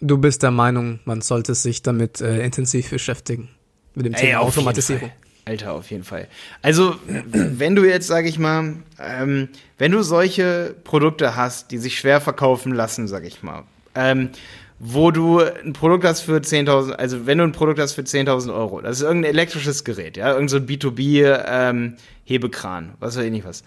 Du 0.00 0.18
bist 0.18 0.42
der 0.42 0.50
Meinung, 0.50 1.00
man 1.04 1.20
sollte 1.20 1.54
sich 1.54 1.82
damit 1.82 2.20
äh, 2.20 2.44
intensiv 2.44 2.90
beschäftigen. 2.90 3.48
Mit 3.94 4.06
dem 4.06 4.14
Ey, 4.14 4.20
Thema 4.20 4.40
Automatisierung. 4.40 5.10
Alter, 5.44 5.72
auf 5.72 5.90
jeden 5.90 6.04
Fall. 6.04 6.28
Also, 6.62 6.96
wenn 7.06 7.74
du 7.74 7.84
jetzt, 7.84 8.06
sag 8.06 8.26
ich 8.26 8.38
mal, 8.38 8.76
ähm, 9.00 9.48
wenn 9.78 9.92
du 9.92 10.02
solche 10.02 10.76
Produkte 10.84 11.36
hast, 11.36 11.70
die 11.70 11.78
sich 11.78 11.98
schwer 11.98 12.20
verkaufen 12.20 12.72
lassen, 12.72 13.08
sag 13.08 13.24
ich 13.24 13.42
mal, 13.42 13.64
ähm, 13.94 14.30
wo 14.78 15.10
du 15.10 15.40
ein 15.40 15.72
Produkt 15.72 16.04
hast 16.04 16.20
für 16.20 16.38
10.000, 16.38 16.92
also 16.92 17.26
wenn 17.26 17.38
du 17.38 17.44
ein 17.44 17.52
Produkt 17.52 17.80
hast 17.80 17.94
für 17.94 18.02
10.000 18.02 18.54
Euro, 18.54 18.80
das 18.80 18.98
ist 18.98 19.02
irgendein 19.02 19.32
elektrisches 19.32 19.84
Gerät, 19.84 20.16
ja, 20.16 20.32
irgend 20.32 20.50
so 20.50 20.58
ein 20.58 20.66
B2B-Hebekran, 20.66 22.84
ähm, 22.84 22.90
was 23.00 23.16
weiß 23.16 23.24
ich 23.24 23.32
nicht 23.32 23.44
was. 23.44 23.64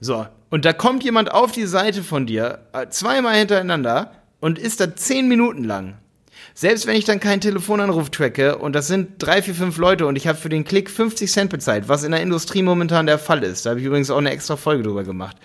So, 0.00 0.26
und 0.50 0.64
da 0.64 0.72
kommt 0.72 1.04
jemand 1.04 1.32
auf 1.32 1.52
die 1.52 1.66
Seite 1.66 2.02
von 2.02 2.26
dir, 2.26 2.60
äh, 2.72 2.88
zweimal 2.88 3.36
hintereinander, 3.36 4.12
und 4.40 4.58
ist 4.58 4.80
da 4.80 4.94
zehn 4.94 5.28
Minuten 5.28 5.64
lang. 5.64 5.94
Selbst 6.54 6.86
wenn 6.86 6.96
ich 6.96 7.04
dann 7.04 7.20
keinen 7.20 7.40
Telefonanruf 7.40 8.10
tracke 8.10 8.58
und 8.58 8.74
das 8.74 8.88
sind 8.88 9.10
drei, 9.18 9.40
vier, 9.40 9.54
fünf 9.54 9.78
Leute 9.78 10.06
und 10.06 10.16
ich 10.16 10.26
habe 10.26 10.36
für 10.36 10.48
den 10.48 10.64
Klick 10.64 10.90
50 10.90 11.30
Cent 11.30 11.50
bezahlt, 11.50 11.88
was 11.88 12.04
in 12.04 12.10
der 12.10 12.20
Industrie 12.20 12.62
momentan 12.62 13.06
der 13.06 13.18
Fall 13.18 13.42
ist. 13.44 13.64
Da 13.64 13.70
habe 13.70 13.80
ich 13.80 13.86
übrigens 13.86 14.10
auch 14.10 14.18
eine 14.18 14.30
extra 14.30 14.56
Folge 14.56 14.82
drüber 14.82 15.04
gemacht. 15.04 15.36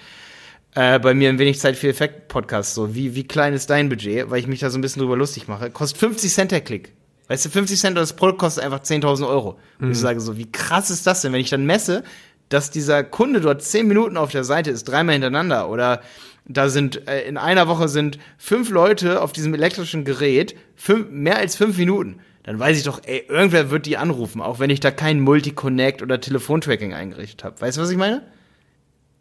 Äh, 0.78 1.00
bei 1.00 1.16
mir 1.16 1.30
ein 1.30 1.40
wenig 1.40 1.60
Zeit 1.60 1.76
für 1.76 1.90
Effekt 1.90 2.28
Podcast 2.28 2.76
so. 2.76 2.94
Wie, 2.94 3.16
wie 3.16 3.24
klein 3.24 3.54
ist 3.54 3.72
dein 3.72 3.90
Budget? 3.90 4.30
Weil 4.30 4.40
ich 4.40 4.48
mich 4.48 4.60
da 4.60 4.70
so 4.70 4.78
ein 4.78 4.82
bisschen 4.82 5.02
drüber 5.02 5.18
lustig 5.18 5.48
mache. 5.48 5.72
Kostet 5.72 6.00
50 6.00 6.32
Cent 6.32 6.52
der 6.52 6.62
Klick. 6.62 6.94
Weißt 7.28 7.46
du, 7.46 7.50
50 7.50 7.80
Cent 7.80 7.98
das 7.98 8.14
Produkt 8.14 8.38
kostet 8.38 8.64
einfach 8.64 8.82
10.000 8.82 9.28
Euro. 9.28 9.60
Und 9.82 9.92
ich 9.92 9.98
sage 9.98 10.20
so, 10.20 10.38
wie 10.38 10.52
krass 10.52 10.92
ist 10.92 11.08
das 11.08 11.22
denn, 11.22 11.34
wenn 11.34 11.42
ich 11.42 11.50
dann 11.50 11.66
messe, 11.66 12.04
dass 12.50 12.70
dieser 12.70 13.04
Kunde 13.04 13.42
dort 13.42 13.64
10 13.64 13.88
Minuten 13.88 14.18
auf 14.18 14.32
der 14.32 14.44
Seite 14.44 14.70
ist, 14.70 14.84
dreimal 14.84 15.14
hintereinander 15.14 15.68
oder 15.70 16.02
da 16.46 16.70
sind 16.70 17.08
äh, 17.10 17.24
in 17.24 17.38
einer 17.38 17.68
Woche 17.68 17.90
sind 17.90 18.20
fünf 18.38 18.70
Leute 18.70 19.22
auf 19.22 19.34
diesem 19.34 19.56
elektrischen 19.56 20.06
Gerät, 20.06 20.56
fünf, 20.76 21.10
mehr 21.10 21.38
als 21.38 21.56
fünf 21.56 21.78
Minuten. 21.78 22.20
Dann 22.44 22.60
weiß 22.60 22.78
ich 22.78 22.84
doch, 22.84 23.02
ey, 23.04 23.26
irgendwer 23.28 23.72
wird 23.72 23.88
die 23.88 23.98
anrufen, 23.98 24.42
auch 24.42 24.60
wenn 24.60 24.70
ich 24.70 24.80
da 24.80 24.92
kein 24.92 25.20
Multi-Connect 25.20 26.04
oder 26.04 26.22
Telefontracking 26.22 26.94
eingerichtet 26.94 27.44
habe. 27.44 27.60
Weißt 27.60 27.78
du, 27.78 27.82
was 27.82 27.90
ich 27.90 27.98
meine? 27.98 28.22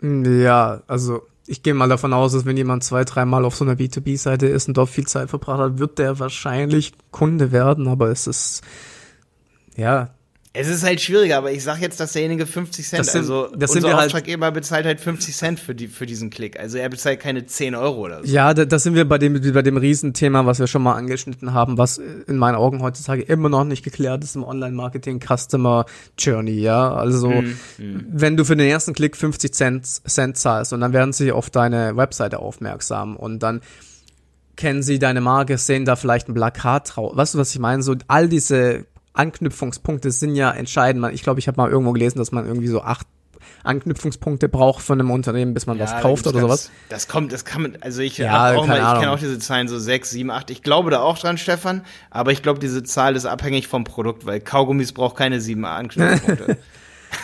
Ja, 0.03 0.83
also 0.87 1.23
ich 1.47 1.63
gehe 1.63 1.75
mal 1.75 1.89
davon 1.89 2.13
aus, 2.13 2.33
dass 2.33 2.45
wenn 2.45 2.57
jemand 2.57 2.85
zwei, 2.85 3.05
dreimal 3.05 3.45
auf 3.45 3.57
so 3.57 3.65
einer 3.65 3.75
B2B-Seite 3.75 4.47
ist 4.47 4.69
und 4.69 4.77
dort 4.77 4.91
viel 4.91 5.07
Zeit 5.07 5.31
verbracht 5.31 5.61
hat, 5.61 5.79
wird 5.79 5.99
der 5.99 6.19
wahrscheinlich 6.19 6.93
Kunde 7.11 7.53
werden, 7.53 7.89
aber 7.89 8.09
es 8.09 8.27
ist, 8.27 8.63
ja, 9.77 10.11
Es 10.59 10.69
ist 10.69 10.83
halt 10.85 11.01
schwieriger, 11.01 11.37
aber 11.39 11.53
ich 11.53 11.63
sag 11.63 11.81
jetzt, 11.81 12.01
dass 12.01 12.13
derjenige 12.13 12.47
50 12.47 12.87
Cent, 12.89 13.01
Das 13.01 13.13
sind- 13.13 13.21
also 13.23 13.49
das 13.57 13.73
sind 13.73 13.85
unser 13.85 13.97
halt- 13.97 14.07
Auftraggeber 14.07 14.51
bezahlt 14.51 14.87
halt 14.87 15.01
50 15.01 15.37
Cent 15.37 15.61
für, 15.61 15.75
die, 15.75 15.89
für 15.89 16.07
diesen 16.07 16.31
Klick. 16.31 16.59
Also 16.59 16.79
er 16.79 16.89
bezahlt 16.89 17.21
keine 17.21 17.47
10 17.47 17.75
Euro 17.75 18.01
oder 18.07 18.25
so. 18.25 18.33
Ja, 18.33 18.55
da, 18.55 18.65
da 18.65 18.79
sind 18.79 18.95
wir 18.95 19.07
bei 19.09 19.19
dem, 19.19 19.41
bei 19.53 19.63
dem 19.63 19.77
Riesenthema, 19.77 20.47
was 20.47 20.59
wir 20.59 20.67
schon 20.67 20.83
mal 20.83 20.95
angeschnitten 20.95 21.53
haben, 21.53 21.79
was 21.79 21.99
in 21.99 22.37
meinen 22.37 22.55
Augen 22.57 22.83
heutzutage 22.83 23.23
immer 23.23 23.49
noch 23.49 23.65
nicht 23.65 23.85
geklärt 23.85 24.25
ist 24.25 24.37
im 24.37 24.45
Online-Marketing, 24.45 25.21
Customer 25.21 25.85
Journey, 26.19 26.61
ja. 26.61 26.93
Also, 26.95 27.33
wenn 27.79 28.37
du 28.37 28.45
für 28.45 28.57
den 28.57 28.69
ersten 28.69 28.93
Klick 28.95 29.17
50 29.17 29.53
Cent, 29.53 29.87
Cent 29.87 30.37
zahlst 30.39 30.73
und 30.73 30.81
dann 30.81 30.93
werden 30.93 31.13
sie 31.13 31.33
auf 31.33 31.51
deine 31.51 31.97
Webseite 31.97 32.39
aufmerksam 32.39 33.17
und 33.17 33.43
dann 33.43 33.61
kennen 34.57 34.83
sie 34.83 34.99
deine 34.99 35.21
Marke, 35.21 35.59
sehen 35.59 35.85
da 35.85 35.97
vielleicht 35.97 36.29
ein 36.29 36.35
Plakat 36.35 36.97
drauf. 36.97 37.13
Weißt 37.15 37.35
du, 37.35 37.39
was 37.39 37.51
ich 37.51 37.59
meine? 37.59 37.83
So, 37.83 37.95
all 38.09 38.29
diese 38.29 38.87
Anknüpfungspunkte 39.17 40.11
sind 40.11 40.35
ja 40.37 40.51
entscheidend. 40.51 41.07
Ich 41.13 41.23
glaube, 41.23 41.41
ich 41.41 41.49
habe 41.49 41.61
mal 41.61 41.71
irgendwo 41.71 41.93
gelesen, 41.93 42.19
dass 42.19 42.33
man 42.33 42.47
irgendwie 42.47 42.69
so 42.69 42.83
acht 42.83 43.07
Anknüpfungspunkte 43.65 44.49
braucht 44.49 44.83
von 44.83 45.01
einem 45.01 45.11
Unternehmen, 45.11 45.55
bis 45.55 45.67
man 45.67 45.79
was 45.79 45.93
Ja, 45.93 46.01
kauft 46.01 46.27
da 46.27 46.31
oder 46.31 46.41
sowas. 46.41 46.71
Das 46.89 47.09
kommt, 47.09 47.33
das 47.33 47.45
kann 47.45 47.63
man, 47.63 47.79
also 47.81 48.01
ich 48.01 48.19
Ja, 48.19 48.55
auch 48.55 48.67
mal, 48.67 48.79
ich 48.79 49.01
kenne 49.01 49.11
auch 49.11 49.19
diese 49.19 49.39
Zahlen 49.39 49.69
so 49.69 49.79
6, 49.79 50.11
7, 50.11 50.31
8. 50.31 50.51
Ich 50.51 50.63
glaube 50.63 50.91
da 50.91 51.01
auch 51.01 51.19
dran, 51.19 51.37
Stefan, 51.39 51.83
aber 52.11 52.33
ich 52.33 52.43
glaube, 52.43 52.61
diese 52.61 52.83
Zahl 52.85 53.17
ist 53.17 53.27
abhängig 53.27 53.67
vom 53.67 53.85
Produkt, 53.85 54.25
weil 54.27 54.41
Kaugummis 54.41 54.93
braucht 54.93 55.17
keine 55.17 55.41
7 55.41 55.65
Anknüpfpunkte. 55.65 56.57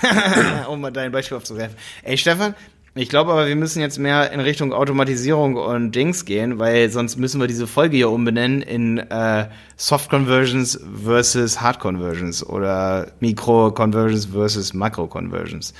um 0.68 0.80
mal 0.80 0.90
dein 0.90 1.12
Beispiel 1.12 1.37
aufzugreifen. 1.37 1.76
Ey, 2.02 2.16
Stefan, 2.16 2.54
ich 2.94 3.08
glaube 3.08 3.32
aber, 3.32 3.49
wir 3.49 3.56
müssen 3.56 3.80
jetzt 3.80 3.99
mehr 3.99 4.32
in 4.32 4.40
Richtung 4.40 4.75
Automatisierung 4.75 5.56
und 5.56 5.92
Dings 5.92 6.26
gehen, 6.26 6.58
weil 6.58 6.90
sonst 6.90 7.16
müssen 7.16 7.40
wir 7.40 7.46
diese 7.46 7.66
Folge 7.66 7.96
hier 7.96 8.11
umbenennen 8.11 8.61
in 8.61 8.99
äh, 8.99 9.49
Soft 9.76 10.11
Conversions 10.11 10.78
versus 11.02 11.61
Hard 11.61 11.80
Conversions 11.80 12.46
oder 12.46 13.11
Micro 13.20 13.72
Conversions 13.72 14.26
versus 14.26 14.75
Macro 14.75 15.06
Conversions. 15.06 15.72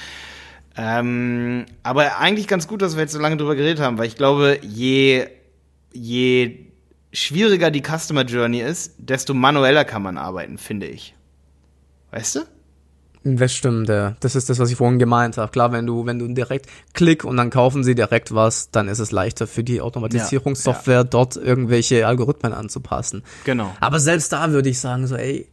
Ähm, 0.75 1.67
aber 1.83 2.19
eigentlich 2.19 2.49
ganz 2.49 2.67
gut, 2.67 2.81
dass 2.81 2.95
wir 2.95 3.03
jetzt 3.03 3.13
so 3.13 3.19
lange 3.19 3.37
drüber 3.37 3.57
geredet 3.57 3.81
haben, 3.81 3.99
weil 3.99 4.07
ich 4.07 4.17
glaube, 4.17 4.59
je, 4.63 5.27
je 5.93 6.67
schwieriger 7.13 7.71
die 7.71 7.83
Customer 7.83 8.25
Journey 8.25 8.63
ist, 8.63 8.95
desto 8.97 9.35
manueller 9.35 9.85
kann 9.85 10.03
man 10.03 10.17
arbeiten, 10.17 10.57
finde 10.57 10.87
ich. 10.87 11.15
Weißt 12.11 12.37
du? 12.37 12.41
Das 13.25 13.53
stimmt, 13.55 13.89
ja. 13.89 14.17
Das 14.21 14.35
ist 14.35 14.51
das, 14.51 14.59
was 14.59 14.71
ich 14.71 14.77
vorhin 14.77 14.99
gemeint 14.99 15.37
habe. 15.37 15.51
Klar, 15.53 15.71
wenn 15.73 15.87
du, 15.87 16.07
wenn 16.07 16.19
du 16.19 16.27
direkt 16.29 16.67
klick 16.93 17.25
und 17.25 17.37
dann 17.37 17.51
kaufen 17.51 17.85
sie 17.85 17.95
direkt 17.95 18.35
was, 18.35 18.71
dann 18.71 18.89
ist 18.89 18.99
es 18.99 19.13
leichter 19.13 19.47
für 19.47 19.63
die 19.63 19.81
Automatisierungssoftware 19.81 21.05
dort 21.05 21.37
irgendwelche 21.37 22.07
Algorithmen 22.07 22.53
anzupassen. 22.53 23.23
Genau. 23.45 23.75
Aber 23.81 24.01
selbst 24.01 24.33
da 24.33 24.51
würde 24.51 24.69
ich 24.69 24.81
sagen, 24.81 25.07
so, 25.07 25.15
ey, 25.15 25.47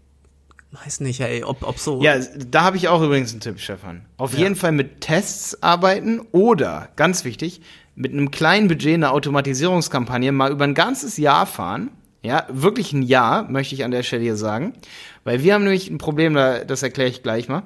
weiß 0.71 1.01
nicht, 1.01 1.21
ey, 1.21 1.43
ob, 1.43 1.67
ob 1.67 1.77
so. 1.79 2.01
Ja, 2.01 2.15
da 2.49 2.63
habe 2.63 2.77
ich 2.77 2.87
auch 2.87 3.01
übrigens 3.01 3.31
einen 3.31 3.41
Tipp, 3.41 3.59
Stefan. 3.59 4.05
Auf 4.17 4.35
jeden 4.35 4.55
Fall 4.55 4.71
mit 4.71 5.01
Tests 5.01 5.61
arbeiten 5.61 6.21
oder, 6.31 6.89
ganz 6.95 7.23
wichtig, 7.23 7.61
mit 7.95 8.13
einem 8.13 8.31
kleinen 8.31 8.67
Budget 8.67 8.95
eine 8.95 9.11
Automatisierungskampagne 9.11 10.31
mal 10.31 10.51
über 10.51 10.63
ein 10.63 10.73
ganzes 10.73 11.17
Jahr 11.17 11.45
fahren. 11.45 11.91
Ja, 12.21 12.45
wirklich 12.49 12.91
ein 12.93 13.01
Jahr, 13.03 13.49
möchte 13.49 13.75
ich 13.75 13.83
an 13.83 13.91
der 13.91 14.03
Stelle 14.03 14.23
hier 14.23 14.35
sagen. 14.35 14.73
Weil 15.23 15.41
wir 15.43 15.53
haben 15.53 15.63
nämlich 15.63 15.89
ein 15.89 15.97
Problem, 15.97 16.33
da- 16.33 16.63
das 16.65 16.83
erkläre 16.83 17.09
ich 17.09 17.23
gleich 17.23 17.47
mal. 17.47 17.63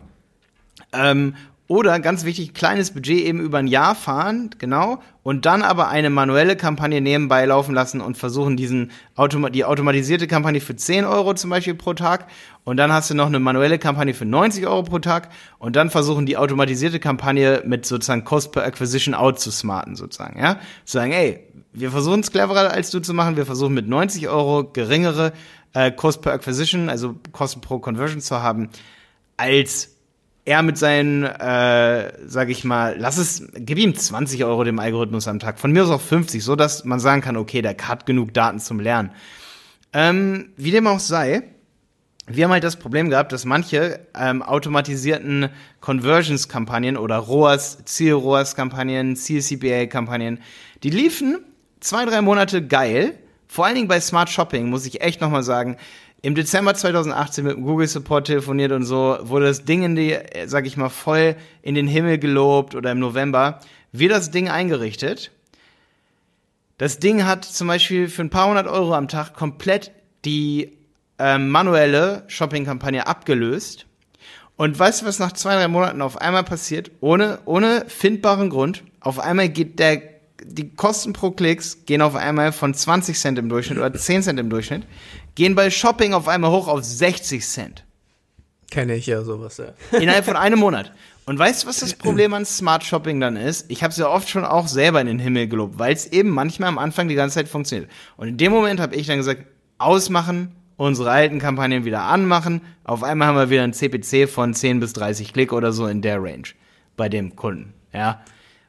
Ähm, 0.92 1.36
oder 1.68 1.98
ganz 2.00 2.26
wichtig, 2.26 2.54
kleines 2.54 2.92
Budget 2.92 3.24
eben 3.24 3.40
über 3.40 3.60
ein 3.60 3.68
Jahr 3.68 3.96
fahren, 3.96 4.50
genau, 4.60 5.02
und 5.24 5.46
dann 5.46 5.62
aber 5.62 5.88
eine 5.88 6.10
manuelle 6.10 6.58
Kampagne 6.58 7.00
nebenbei 7.00 7.46
laufen 7.46 7.74
lassen 7.74 8.02
und 8.02 8.18
versuchen, 8.18 8.58
diesen 8.58 8.92
Automa 9.16 9.50
die 9.50 9.64
automatisierte 9.64 10.28
Kampagne 10.28 10.60
für 10.60 10.76
10 10.76 11.06
Euro 11.06 11.34
zum 11.34 11.50
Beispiel 11.50 11.74
pro 11.74 11.94
Tag. 11.94 12.28
Und 12.66 12.76
dann 12.78 12.92
hast 12.92 13.10
du 13.10 13.14
noch 13.14 13.28
eine 13.28 13.40
manuelle 13.40 13.80
Kampagne 13.80 14.14
für 14.14 14.26
90 14.26 14.68
Euro 14.68 14.84
pro 14.84 15.00
Tag. 15.00 15.30
Und 15.58 15.78
dann 15.78 15.90
versuchen, 15.90 16.26
die 16.26 16.36
automatisierte 16.36 17.00
Kampagne 17.00 17.64
mit 17.66 17.86
sozusagen 17.86 18.26
Cost 18.26 18.52
per 18.52 18.64
Acquisition 18.64 19.14
out 19.14 19.40
zu 19.40 19.50
smarten, 19.50 19.96
sozusagen, 19.96 20.40
ja. 20.40 20.60
Zu 20.84 20.98
sagen, 20.98 21.14
ey, 21.14 21.48
wir 21.72 21.92
versuchen 21.92 22.20
es 22.20 22.32
cleverer 22.32 22.72
als 22.72 22.92
du 22.92 23.00
zu 23.00 23.14
machen, 23.14 23.38
wir 23.38 23.46
versuchen 23.46 23.74
mit 23.74 23.88
90 23.88 24.28
Euro 24.28 24.66
geringere 24.66 25.32
äh, 25.74 25.92
Cost 25.92 26.22
per 26.22 26.34
Acquisition, 26.34 26.90
also 26.90 27.16
Kosten 27.32 27.62
pro 27.62 27.80
Conversion 27.80 28.20
zu 28.20 28.42
haben, 28.42 28.70
als 29.38 29.93
er 30.46 30.62
mit 30.62 30.78
seinen, 30.78 31.24
äh, 31.24 32.14
sag 32.28 32.50
ich 32.50 32.64
mal, 32.64 32.96
lass 32.98 33.18
es, 33.18 33.48
gib 33.54 33.78
ihm 33.78 33.96
20 33.96 34.44
Euro 34.44 34.64
dem 34.64 34.80
Algorithmus 34.80 35.28
am 35.28 35.40
Tag. 35.40 35.60
Von 35.60 35.72
mir 35.72 35.84
aus 35.84 35.90
auch 35.90 36.02
50, 36.02 36.44
so 36.44 36.56
dass 36.56 36.84
man 36.84 37.00
sagen 37.00 37.22
kann, 37.22 37.38
okay, 37.38 37.62
der 37.62 37.78
hat 37.88 38.06
genug 38.06 38.34
Daten 38.34 38.60
zum 38.60 38.80
Lernen. 38.80 39.12
Ähm, 39.94 40.50
wie 40.58 40.72
dem 40.72 40.88
auch 40.88 41.00
sei, 41.00 41.44
wir 42.28 42.46
haben 42.46 42.52
halt 42.52 42.64
das 42.64 42.78
Problem 42.78 43.10
gehabt, 43.10 43.32
dass 43.32 43.46
manche 43.46 44.00
ähm, 44.18 44.42
automatisierten 44.42 45.50
Conversions-Kampagnen 45.82 46.98
oder 46.98 47.18
ROAS, 47.18 47.84
Ziel-ROAS-Kampagnen, 47.86 49.16
Ziel-CPA-Kampagnen, 49.16 50.40
die 50.84 50.90
liefen 50.90 51.40
zwei, 51.80 52.06
drei 52.06 52.22
Monate 52.22 52.66
geil. 52.66 53.18
Vor 53.48 53.66
allen 53.66 53.76
Dingen 53.76 53.88
bei 53.88 54.00
Smart 54.00 54.30
Shopping, 54.30 54.70
muss 54.70 54.86
ich 54.86 55.02
echt 55.02 55.22
nochmal 55.22 55.44
sagen. 55.44 55.78
Im 56.26 56.36
Dezember 56.36 56.74
2018 56.74 57.44
mit 57.44 57.58
dem 57.58 57.64
Google 57.66 57.86
Support 57.86 58.28
telefoniert 58.28 58.72
und 58.72 58.86
so, 58.86 59.18
wurde 59.24 59.48
das 59.48 59.66
Ding 59.66 59.84
in 59.84 59.98
die, 59.98 60.14
äh, 60.14 60.48
sag 60.48 60.66
ich 60.66 60.78
mal, 60.78 60.88
voll 60.88 61.36
in 61.62 61.76
den 61.76 61.86
Himmel 61.86 62.18
gelobt 62.18 62.76
oder 62.76 62.94
im 62.94 63.00
November. 63.00 63.60
Wir 63.92 64.08
das 64.08 64.32
Ding 64.32 64.48
eingerichtet. 64.48 65.32
Das 66.78 67.00
Ding 67.00 67.26
hat 67.26 67.44
zum 67.44 67.68
Beispiel 67.68 68.08
für 68.08 68.22
ein 68.22 68.30
paar 68.30 68.48
hundert 68.48 68.68
Euro 68.68 68.94
am 68.94 69.10
Tag 69.10 69.34
komplett 69.34 69.92
die 70.24 70.72
ähm, 71.20 71.50
manuelle 71.50 72.24
Shopping-Kampagne 72.28 73.06
abgelöst. 73.06 73.86
Und 74.56 74.80
weißt 74.80 75.02
du, 75.02 75.06
was 75.06 75.20
nach 75.20 75.34
zwei, 75.34 75.56
drei 75.56 75.68
Monaten 75.68 76.02
auf 76.02 76.22
einmal 76.22 76.46
passiert? 76.46 76.90
Ohne, 77.02 77.40
ohne 77.44 77.84
findbaren 77.90 78.50
Grund. 78.50 78.86
Auf 79.02 79.20
einmal 79.20 79.50
geht 79.50 79.78
der, 79.78 80.02
die 80.42 80.70
Kosten 80.70 81.12
pro 81.12 81.32
Klicks 81.32 81.86
gehen 81.86 82.02
auf 82.02 82.16
einmal 82.16 82.54
von 82.54 82.74
20 82.74 83.20
Cent 83.20 83.38
im 83.40 83.50
Durchschnitt 83.50 83.78
oder 83.78 83.94
10 83.94 84.24
Cent 84.24 84.40
im 84.40 84.50
Durchschnitt, 84.50 84.84
gehen 85.36 85.56
bei 85.56 85.70
Shopping 85.70 86.14
auf 86.14 86.28
einmal 86.28 86.52
hoch 86.52 86.68
auf 86.68 86.84
60 86.84 87.46
Cent. 87.46 87.84
Kenne 88.72 88.96
ich 88.96 89.06
ja 89.06 89.22
sowas, 89.22 89.58
ja. 89.58 89.74
Innerhalb 90.00 90.26
von 90.26 90.36
einem 90.36 90.60
Monat. 90.60 90.92
Und 91.26 91.40
weißt 91.40 91.64
du, 91.64 91.68
was 91.68 91.80
das 91.80 91.94
Problem 91.94 92.34
an 92.34 92.46
Smart 92.46 92.84
Shopping 92.84 93.20
dann 93.20 93.38
ist? 93.38 93.70
Ich 93.70 93.82
habe 93.82 93.92
es 93.92 93.98
ja 93.98 94.10
oft 94.10 94.28
schon 94.28 94.44
auch 94.44 94.68
selber 94.68 95.00
in 95.00 95.08
den 95.08 95.20
Himmel 95.20 95.48
gelobt, 95.48 95.80
weil 95.80 95.94
es 95.94 96.08
eben 96.08 96.30
manchmal 96.30 96.70
am 96.70 96.78
Anfang 96.78 97.08
die 97.08 97.16
ganze 97.16 97.36
Zeit 97.36 97.48
funktioniert. 97.48 97.90
Und 98.18 98.28
in 98.28 98.38
dem 98.38 98.52
Moment 98.52 98.80
habe 98.80 98.96
ich 98.96 99.08
dann 99.08 99.18
gesagt, 99.18 99.46
ausmachen, 99.78 100.56
unsere 100.76 101.12
alten 101.12 101.40
Kampagnen 101.40 101.86
wieder 101.86 102.02
anmachen. 102.04 102.62
Auf 102.84 103.04
einmal 103.04 103.30
haben 103.30 103.38
wir 103.38 103.50
wieder 103.50 103.64
ein 103.64 103.74
CPC 103.74 104.28
von 104.30 104.54
10 104.54 104.80
bis 104.80 104.94
30 104.94 105.34
Klick 105.34 105.54
oder 105.54 105.72
so 105.72 105.88
in 105.88 106.02
der 106.02 106.22
Range 106.22 106.50
bei 106.98 107.10
dem 107.10 107.36
Kunden. 107.36 107.74
Ja. 107.94 108.22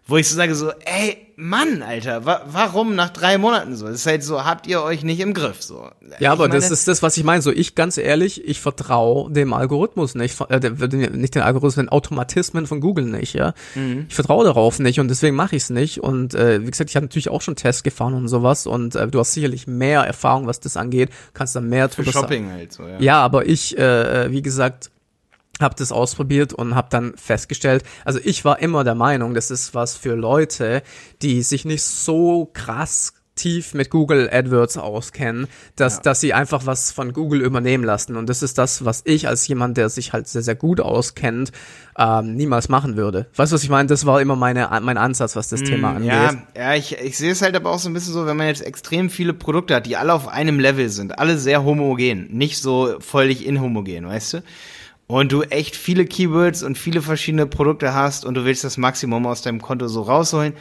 Wo 0.06 0.18
ich 0.18 0.28
so 0.28 0.36
sage 0.36 0.54
so, 0.54 0.70
ey, 0.84 1.16
Mann, 1.36 1.82
Alter, 1.82 2.26
wa 2.26 2.42
warum 2.46 2.94
nach 2.94 3.08
drei 3.08 3.38
Monaten 3.38 3.74
so? 3.74 3.86
Das 3.86 3.96
ist 3.96 4.06
halt 4.06 4.22
so, 4.22 4.44
habt 4.44 4.66
ihr 4.66 4.82
euch 4.82 5.02
nicht 5.02 5.18
im 5.18 5.32
Griff, 5.32 5.62
so. 5.62 5.88
Ja, 6.20 6.32
aber 6.32 6.44
Ich 6.44 6.50
meine- 6.50 6.60
das 6.60 6.70
ist 6.70 6.86
das, 6.86 7.02
was 7.02 7.16
ich 7.16 7.24
meine. 7.24 7.40
So, 7.40 7.50
ich 7.50 7.74
ganz 7.74 7.96
ehrlich, 7.96 8.46
ich 8.46 8.60
vertraue 8.60 9.32
dem 9.32 9.54
Algorithmus 9.54 10.14
nicht, 10.14 10.38
äh, 10.50 10.60
nicht 11.10 11.34
den 11.34 11.42
Algorithmus, 11.42 11.76
den 11.76 11.88
Automatismen 11.88 12.66
von 12.66 12.80
Google 12.80 13.06
nicht, 13.06 13.32
ja. 13.32 13.54
Mhm. 13.74 14.04
Ich 14.08 14.14
vertraue 14.14 14.44
darauf 14.44 14.78
nicht 14.78 15.00
und 15.00 15.08
deswegen 15.08 15.34
mache 15.36 15.56
ich 15.56 15.62
es 15.62 15.70
nicht. 15.70 16.00
Und 16.02 16.34
äh, 16.34 16.60
wie 16.64 16.70
gesagt, 16.70 16.90
ich 16.90 16.96
habe 16.96 17.06
natürlich 17.06 17.30
auch 17.30 17.40
schon 17.42 17.56
Tests 17.56 17.82
gefahren 17.82 18.12
und 18.12 18.28
sowas 18.28 18.66
und 18.66 18.94
äh, 18.96 19.08
du 19.08 19.18
hast 19.18 19.32
sicherlich 19.32 19.66
mehr 19.66 20.02
Erfahrung, 20.02 20.46
was 20.46 20.60
das 20.60 20.76
angeht, 20.76 21.08
kannst 21.32 21.56
da 21.56 21.60
mehr 21.62 21.88
Für 21.88 22.02
drüber 22.02 22.12
sagen. 22.12 22.24
Shopping 22.26 22.50
halt 22.52 22.72
so, 22.74 22.82
ja. 22.86 23.00
Ja, 23.00 23.20
aber 23.22 23.46
ich, 23.46 23.76
äh, 23.78 24.30
wie 24.30 24.42
gesagt, 24.42 24.90
habe 25.60 25.74
das 25.76 25.92
ausprobiert 25.92 26.52
und 26.52 26.74
habe 26.74 26.88
dann 26.90 27.14
festgestellt, 27.16 27.84
also 28.04 28.18
ich 28.22 28.44
war 28.44 28.58
immer 28.60 28.84
der 28.84 28.94
Meinung, 28.94 29.34
das 29.34 29.50
ist 29.50 29.74
was 29.74 29.96
für 29.96 30.14
Leute, 30.14 30.82
die 31.22 31.42
sich 31.42 31.64
nicht 31.64 31.82
so 31.84 32.50
krass 32.52 33.12
tief 33.36 33.74
mit 33.74 33.90
Google 33.90 34.30
AdWords 34.32 34.76
auskennen, 34.78 35.48
dass, 35.74 35.96
Ja. 35.96 36.02
dass 36.02 36.20
sie 36.20 36.32
einfach 36.34 36.66
was 36.66 36.92
von 36.92 37.12
Google 37.12 37.40
übernehmen 37.40 37.82
lassen. 37.82 38.16
Und 38.16 38.28
das 38.28 38.44
ist 38.44 38.58
das, 38.58 38.84
was 38.84 39.02
ich 39.06 39.26
als 39.26 39.48
jemand, 39.48 39.76
der 39.76 39.88
sich 39.88 40.12
halt 40.12 40.28
sehr, 40.28 40.42
sehr 40.42 40.54
gut 40.54 40.78
auskennt, 40.80 41.50
ähm, 41.98 42.36
niemals 42.36 42.68
machen 42.68 42.96
würde. 42.96 43.26
Weißt 43.34 43.50
du, 43.50 43.54
was 43.54 43.64
ich 43.64 43.70
meine? 43.70 43.88
Das 43.88 44.06
war 44.06 44.20
immer 44.20 44.36
meine, 44.36 44.68
mein 44.82 44.98
Ansatz, 44.98 45.34
was 45.34 45.48
das 45.48 45.62
Thema 45.64 45.94
angeht. 45.96 46.12
Mm, 46.12 46.14
Ja, 46.14 46.36
ja 46.54 46.74
ich, 46.76 46.96
ich 46.96 47.18
sehe 47.18 47.32
es 47.32 47.42
halt 47.42 47.56
aber 47.56 47.70
auch 47.72 47.80
so 47.80 47.90
ein 47.90 47.92
bisschen 47.94 48.12
so, 48.12 48.24
wenn 48.24 48.36
man 48.36 48.46
jetzt 48.46 48.64
extrem 48.64 49.10
viele 49.10 49.32
Produkte 49.34 49.74
hat, 49.74 49.86
die 49.86 49.96
alle 49.96 50.12
auf 50.14 50.28
einem 50.28 50.60
Level 50.60 50.88
sind, 50.88 51.18
alle 51.18 51.36
sehr 51.36 51.64
homogen, 51.64 52.28
nicht 52.30 52.62
so 52.62 52.94
völlig 53.00 53.44
inhomogen, 53.44 54.06
weißt 54.06 54.34
du? 54.34 54.42
Und 55.06 55.32
du 55.32 55.42
echt 55.42 55.76
viele 55.76 56.06
Keywords 56.06 56.62
und 56.62 56.78
viele 56.78 57.02
verschiedene 57.02 57.46
Produkte 57.46 57.94
hast 57.94 58.24
und 58.24 58.34
du 58.34 58.44
willst 58.44 58.64
das 58.64 58.78
Maximum 58.78 59.26
aus 59.26 59.42
deinem 59.42 59.60
Konto 59.60 59.86
so 59.86 60.02
rausholen, 60.02 60.54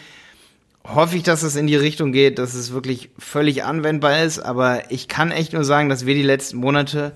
hoffe 0.85 1.15
ich, 1.15 1.23
dass 1.23 1.43
es 1.43 1.55
in 1.55 1.67
die 1.67 1.77
Richtung 1.77 2.11
geht, 2.11 2.39
dass 2.39 2.53
es 2.53 2.73
wirklich 2.73 3.09
völlig 3.17 3.63
anwendbar 3.63 4.21
ist, 4.21 4.39
aber 4.39 4.91
ich 4.91 5.07
kann 5.07 5.31
echt 5.31 5.53
nur 5.53 5.63
sagen, 5.63 5.87
dass 5.87 6.05
wir 6.05 6.13
die 6.13 6.23
letzten 6.23 6.57
Monate 6.57 7.13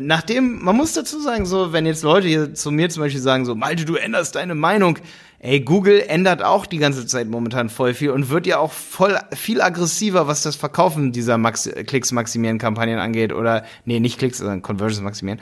nachdem, 0.00 0.62
man 0.62 0.76
muss 0.76 0.92
dazu 0.92 1.20
sagen, 1.20 1.46
so, 1.46 1.72
wenn 1.72 1.86
jetzt 1.86 2.02
Leute 2.02 2.28
hier 2.28 2.54
zu 2.54 2.70
mir 2.70 2.88
zum 2.88 3.02
Beispiel 3.02 3.20
sagen, 3.20 3.44
so, 3.44 3.54
Malte, 3.54 3.84
du 3.84 3.96
änderst 3.96 4.34
deine 4.34 4.54
Meinung, 4.54 4.98
ey, 5.40 5.60
Google 5.60 6.04
ändert 6.08 6.42
auch 6.42 6.66
die 6.66 6.78
ganze 6.78 7.06
Zeit 7.06 7.28
momentan 7.28 7.68
voll 7.68 7.94
viel 7.94 8.10
und 8.10 8.28
wird 8.30 8.46
ja 8.46 8.58
auch 8.58 8.72
voll 8.72 9.18
viel 9.34 9.60
aggressiver, 9.60 10.26
was 10.26 10.42
das 10.42 10.56
Verkaufen 10.56 11.12
dieser 11.12 11.38
Max 11.38 11.68
Klicks 11.86 12.12
maximieren 12.12 12.58
Kampagnen 12.58 12.98
angeht 12.98 13.32
oder, 13.32 13.64
nee, 13.84 14.00
nicht 14.00 14.18
Klicks, 14.18 14.38
sondern 14.38 14.62
Conversions 14.62 15.02
maximieren. 15.02 15.40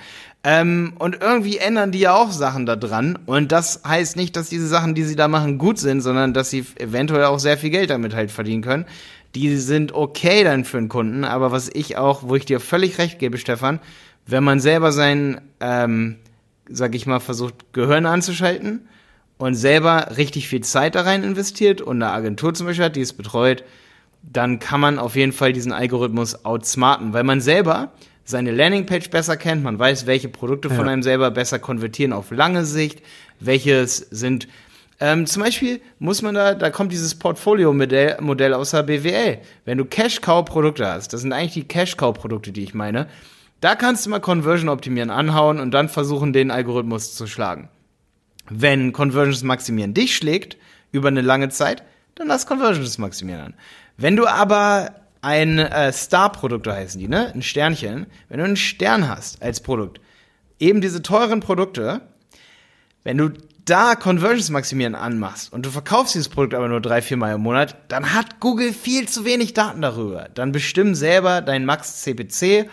Ähm, 0.49 0.93
und 1.01 1.21
irgendwie 1.21 1.59
ändern 1.59 1.91
die 1.91 1.99
ja 1.99 2.15
auch 2.15 2.31
Sachen 2.31 2.67
da 2.67 2.77
dran. 2.77 3.19
Und 3.27 3.51
das 3.51 3.81
heißt 3.85 4.15
nicht, 4.15 4.37
dass 4.37 4.49
diese 4.49 4.69
Sachen, 4.69 4.95
die 4.95 5.03
sie 5.03 5.17
da 5.17 5.27
machen, 5.27 5.59
gut 5.59 5.77
sind, 5.77 6.03
sondern 6.03 6.35
dass 6.35 6.51
sie 6.51 6.65
eventuell 6.77 7.25
auch 7.25 7.41
sehr 7.41 7.59
viel 7.59 7.71
Geld 7.71 7.91
damit 7.91 8.15
halt 8.15 8.31
verdienen 8.31 8.63
können. 8.63 8.85
Die 9.35 9.57
sind 9.57 9.93
okay 9.93 10.45
dann 10.45 10.65
für 10.65 10.79
einen 10.79 10.89
Kunden, 10.89 11.25
aber 11.25 11.51
was 11.51 11.69
ich 11.75 11.97
auch, 11.97 12.23
wo 12.23 12.37
ich 12.37 12.45
dir 12.45 12.61
völlig 12.61 12.99
recht 12.99 13.19
gebe, 13.19 13.39
Stefan, 13.39 13.81
wenn 14.25 14.45
man 14.45 14.61
selber 14.61 14.93
sein, 14.93 15.41
ähm, 15.59 16.19
sag 16.71 16.95
ich 16.95 17.07
mal, 17.07 17.19
versucht, 17.19 17.73
Gehirn 17.73 18.07
anzuschalten 18.07 18.87
und 19.39 19.57
selber 19.57 20.13
richtig 20.17 20.47
viel 20.47 20.61
Zeit 20.61 20.95
da 20.95 21.01
rein 21.01 21.25
investiert 21.25 21.81
und 21.81 22.01
eine 22.01 22.13
Agentur 22.13 22.55
zum 22.55 22.69
Beispiel 22.69 22.85
hat, 22.85 22.95
die 22.95 23.01
es 23.01 23.15
betreut, 23.15 23.65
dann 24.23 24.61
kann 24.61 24.79
man 24.79 25.01
auf 25.01 25.17
jeden 25.17 25.33
Fall 25.33 25.53
diesen 25.53 25.73
Algorithmus 25.73 26.45
outsmarten, 26.45 27.13
weil 27.13 27.25
man 27.25 27.41
selber 27.41 27.91
seine 28.27 28.51
Landingpage 28.51 29.09
besser 29.11 29.37
kennt, 29.37 29.63
man 29.63 29.79
weiß, 29.79 30.07
welche 30.07 30.29
Produkte 30.29 30.69
von 30.69 30.87
Ja. 30.87 30.93
einem 30.93 31.03
selber 31.03 31.31
besser 31.31 31.59
konvertieren 31.59 32.13
auf 32.13 32.31
lange 32.31 32.65
Sicht, 32.65 33.01
welches 33.41 33.97
sind 33.97 34.49
ähm, 34.99 35.27
zum 35.27 35.43
Beispiel 35.43 35.83
muss 35.99 36.23
man 36.23 36.35
da, 36.35 36.55
da 36.55 36.71
kommt 36.71 36.91
dieses 36.91 37.15
Portfolio-Modell 37.17 38.17
Modell 38.23 38.55
aus 38.55 38.71
der 38.71 38.83
BWL. 38.83 39.39
Wenn 39.67 39.77
du 39.77 39.85
Cash-Cow-Produkte 39.85 40.87
hast, 40.87 41.13
das 41.13 41.21
sind 41.21 41.35
eigentlich 41.35 41.53
die 41.53 41.69
Cash-Cow-Produkte, 41.69 42.51
die 42.51 42.63
ich 42.63 42.73
meine, 42.73 43.07
da 43.61 43.75
kannst 43.75 44.07
du 44.07 44.11
mal 44.11 44.21
Conversion 44.21 44.71
optimieren 44.71 45.11
anhauen 45.11 45.61
und 45.61 45.73
dann 45.73 45.91
versuchen, 45.91 46.33
den 46.33 46.51
Algorithmus 46.51 47.15
zu 47.15 47.27
schlagen. 47.27 47.69
Wenn 48.49 48.93
Conversions 48.93 49.43
maximieren 49.43 49.93
dich 49.93 50.17
schlägt 50.17 50.57
über 50.93 51.09
eine 51.09 51.21
lange 51.21 51.51
Zeit, 51.51 51.83
dann 52.15 52.29
lass 52.29 52.47
Conversions 52.47 52.97
maximieren 52.97 53.41
an. 53.43 53.55
Wenn 53.99 54.17
du 54.17 54.27
aber 54.27 54.93
ein 55.23 55.59
äh, 55.59 55.93
Star-Produkte 55.93 56.73
heißen 56.73 57.01
die, 57.01 57.09
ne? 57.09 57.33
Ein 57.35 57.43
Sternchen. 57.43 58.07
Wenn 58.29 58.39
du 58.39 58.45
einen 58.45 58.57
Stern 58.57 59.09
hast 59.09 59.43
als 59.43 59.61
Produkt, 59.61 60.01
eben 60.59 60.81
diese 60.81 61.03
teuren 61.03 61.41
Produkte, 61.41 62.03
wenn 63.05 63.19
du 63.19 63.31
da 63.65 63.97
Conversions 63.97 64.51
maximieren 64.51 64.95
anmachst 64.95 65.53
und 65.53 65.67
du 65.67 65.71
verkaufst 65.71 66.15
dieses 66.15 66.29
Produkt 66.29 66.55
aber 66.55 66.69
nur 66.69 66.81
drei, 66.81 67.03
vier 67.03 67.17
Mal 67.17 67.35
im 67.35 67.41
Monat, 67.41 67.77
dann 67.89 68.15
hat 68.15 68.41
Google 68.41 68.73
viel 68.73 69.09
zu 69.09 69.25
wenig 69.25 69.55
Daten 69.55 69.83
darüber. 69.83 70.29
Dann 70.33 70.53
bestimm 70.53 70.95
selber 70.95 71.41
dein 71.41 71.65
Max 71.65 72.03
CPC 72.03 72.71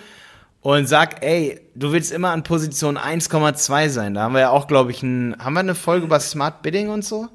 und 0.61 0.87
sag, 0.87 1.23
ey, 1.25 1.59
du 1.75 1.91
willst 1.91 2.11
immer 2.11 2.29
an 2.29 2.43
Position 2.43 2.97
1,2 2.97 3.89
sein. 3.89 4.13
Da 4.13 4.21
haben 4.21 4.33
wir 4.33 4.41
ja 4.41 4.49
auch, 4.51 4.67
glaube 4.67 4.91
ich, 4.91 5.01
ein, 5.01 5.35
haben 5.39 5.53
wir 5.53 5.61
eine 5.61 5.75
Folge 5.75 6.05
über 6.05 6.19
Smart 6.19 6.61
Bidding 6.61 6.89
und 6.89 7.03
so? 7.03 7.27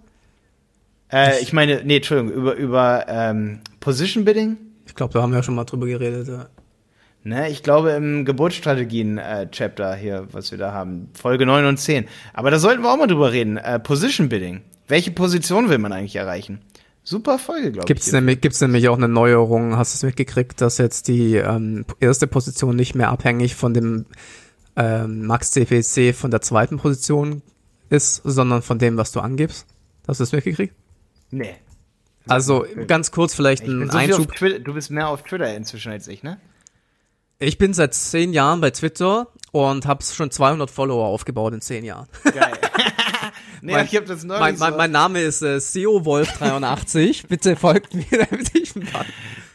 Äh, 1.12 1.40
ich 1.40 1.52
meine, 1.52 1.83
nee, 1.85 1.96
Entschuldigung, 1.96 2.33
über, 2.33 2.54
über 2.54 3.06
ähm, 3.09 3.61
Position 3.80 4.24
Bidding? 4.24 4.56
Ich 4.88 4.94
glaube, 4.94 5.12
da 5.14 5.22
haben 5.22 5.31
wir 5.31 5.37
ja 5.38 5.42
schon 5.42 5.55
mal 5.55 5.64
drüber 5.64 5.87
geredet. 5.87 6.27
Ja. 6.29 6.48
Ne, 7.24 7.51
ich 7.51 7.62
glaube 7.62 7.90
im 7.90 8.24
Geburtsstrategien-Chapter 8.24 9.94
hier, 9.94 10.29
was 10.33 10.51
wir 10.51 10.59
da 10.59 10.72
haben, 10.72 11.11
Folge 11.14 11.46
9 11.46 11.66
und 11.66 11.77
10. 11.77 12.07
Aber 12.33 12.51
da 12.51 12.59
sollten 12.59 12.83
wir 12.83 12.92
auch 12.92 12.96
mal 12.96 13.07
drüber 13.07 13.33
reden. 13.33 13.57
Äh, 13.57 13.79
Position 13.79 14.29
Bidding. 14.29 14.62
Welche 14.87 15.11
Position 15.11 15.68
will 15.68 15.79
man 15.79 15.92
eigentlich 15.92 16.16
erreichen? 16.16 16.61
Super 17.05 17.38
Folge, 17.38 17.72
glaube 17.72 17.85
ich. 17.85 17.87
Gibt's 17.87 18.12
nämlich, 18.12 18.40
gibt's 18.40 18.61
nämlich 18.61 18.88
auch 18.88 18.96
eine 18.96 19.09
Neuerung, 19.09 19.77
hast 19.77 19.94
du 19.94 19.96
es 19.96 20.03
mitgekriegt, 20.03 20.61
dass 20.61 20.79
jetzt 20.79 21.09
die 21.09 21.37
ähm, 21.37 21.85
erste 22.01 22.27
Position 22.27 22.77
nicht 22.77 22.94
mehr 22.94 23.11
abhängig 23.11 23.55
von 23.55 23.74
dem 23.74 24.07
ähm, 24.77 25.27
Max 25.27 25.51
CPC 25.51 26.14
von 26.14 26.31
der 26.31 26.40
zweiten 26.40 26.79
Position 26.79 27.42
ist, 27.90 28.22
sondern 28.24 28.62
von 28.62 28.79
dem, 28.79 28.96
was 28.96 29.12
du 29.12 29.20
angibst? 29.20 29.66
Hast 30.07 30.20
du 30.20 30.24
es 30.24 30.33
mitgekriegt? 30.33 30.74
Nee. 31.31 31.57
Also 32.28 32.66
ganz 32.86 33.10
kurz 33.10 33.34
vielleicht 33.34 33.64
ein 33.64 33.90
so 33.90 33.96
Einschub. 33.98 34.34
Twitter, 34.34 34.58
du 34.60 34.74
bist 34.74 34.90
mehr 34.90 35.08
auf 35.08 35.22
Twitter 35.22 35.54
inzwischen 35.54 35.92
als 35.92 36.08
ich, 36.08 36.22
ne? 36.22 36.38
Ich 37.40 37.56
bin 37.56 37.72
seit 37.72 37.94
zehn 37.94 38.32
Jahren 38.32 38.60
bei 38.60 38.70
Twitter 38.70 39.28
und 39.52 39.86
habe 39.86 40.02
schon 40.02 40.30
200 40.30 40.70
Follower 40.70 41.06
aufgebaut 41.06 41.54
in 41.54 41.60
zehn 41.60 41.84
Jahren. 41.84 42.08
Geil. 42.24 42.52
nee, 43.62 43.73
Mein- 43.73 43.87
ich 43.87 43.97
habe 43.97 44.07
das 44.07 44.25
neulich 44.25 44.40
Mein, 44.40 44.59
mein, 44.59 44.77
mein 44.77 44.90
Name 44.90 45.21
ist 45.21 45.42
äh, 45.42 45.57
SEOWolf83. 45.57 47.27
Bitte 47.29 47.57
folgt 47.57 47.94
mir, 47.94 48.05
damit 48.31 48.55
ich 48.55 48.75
ein 48.77 48.83
paar 48.85 49.05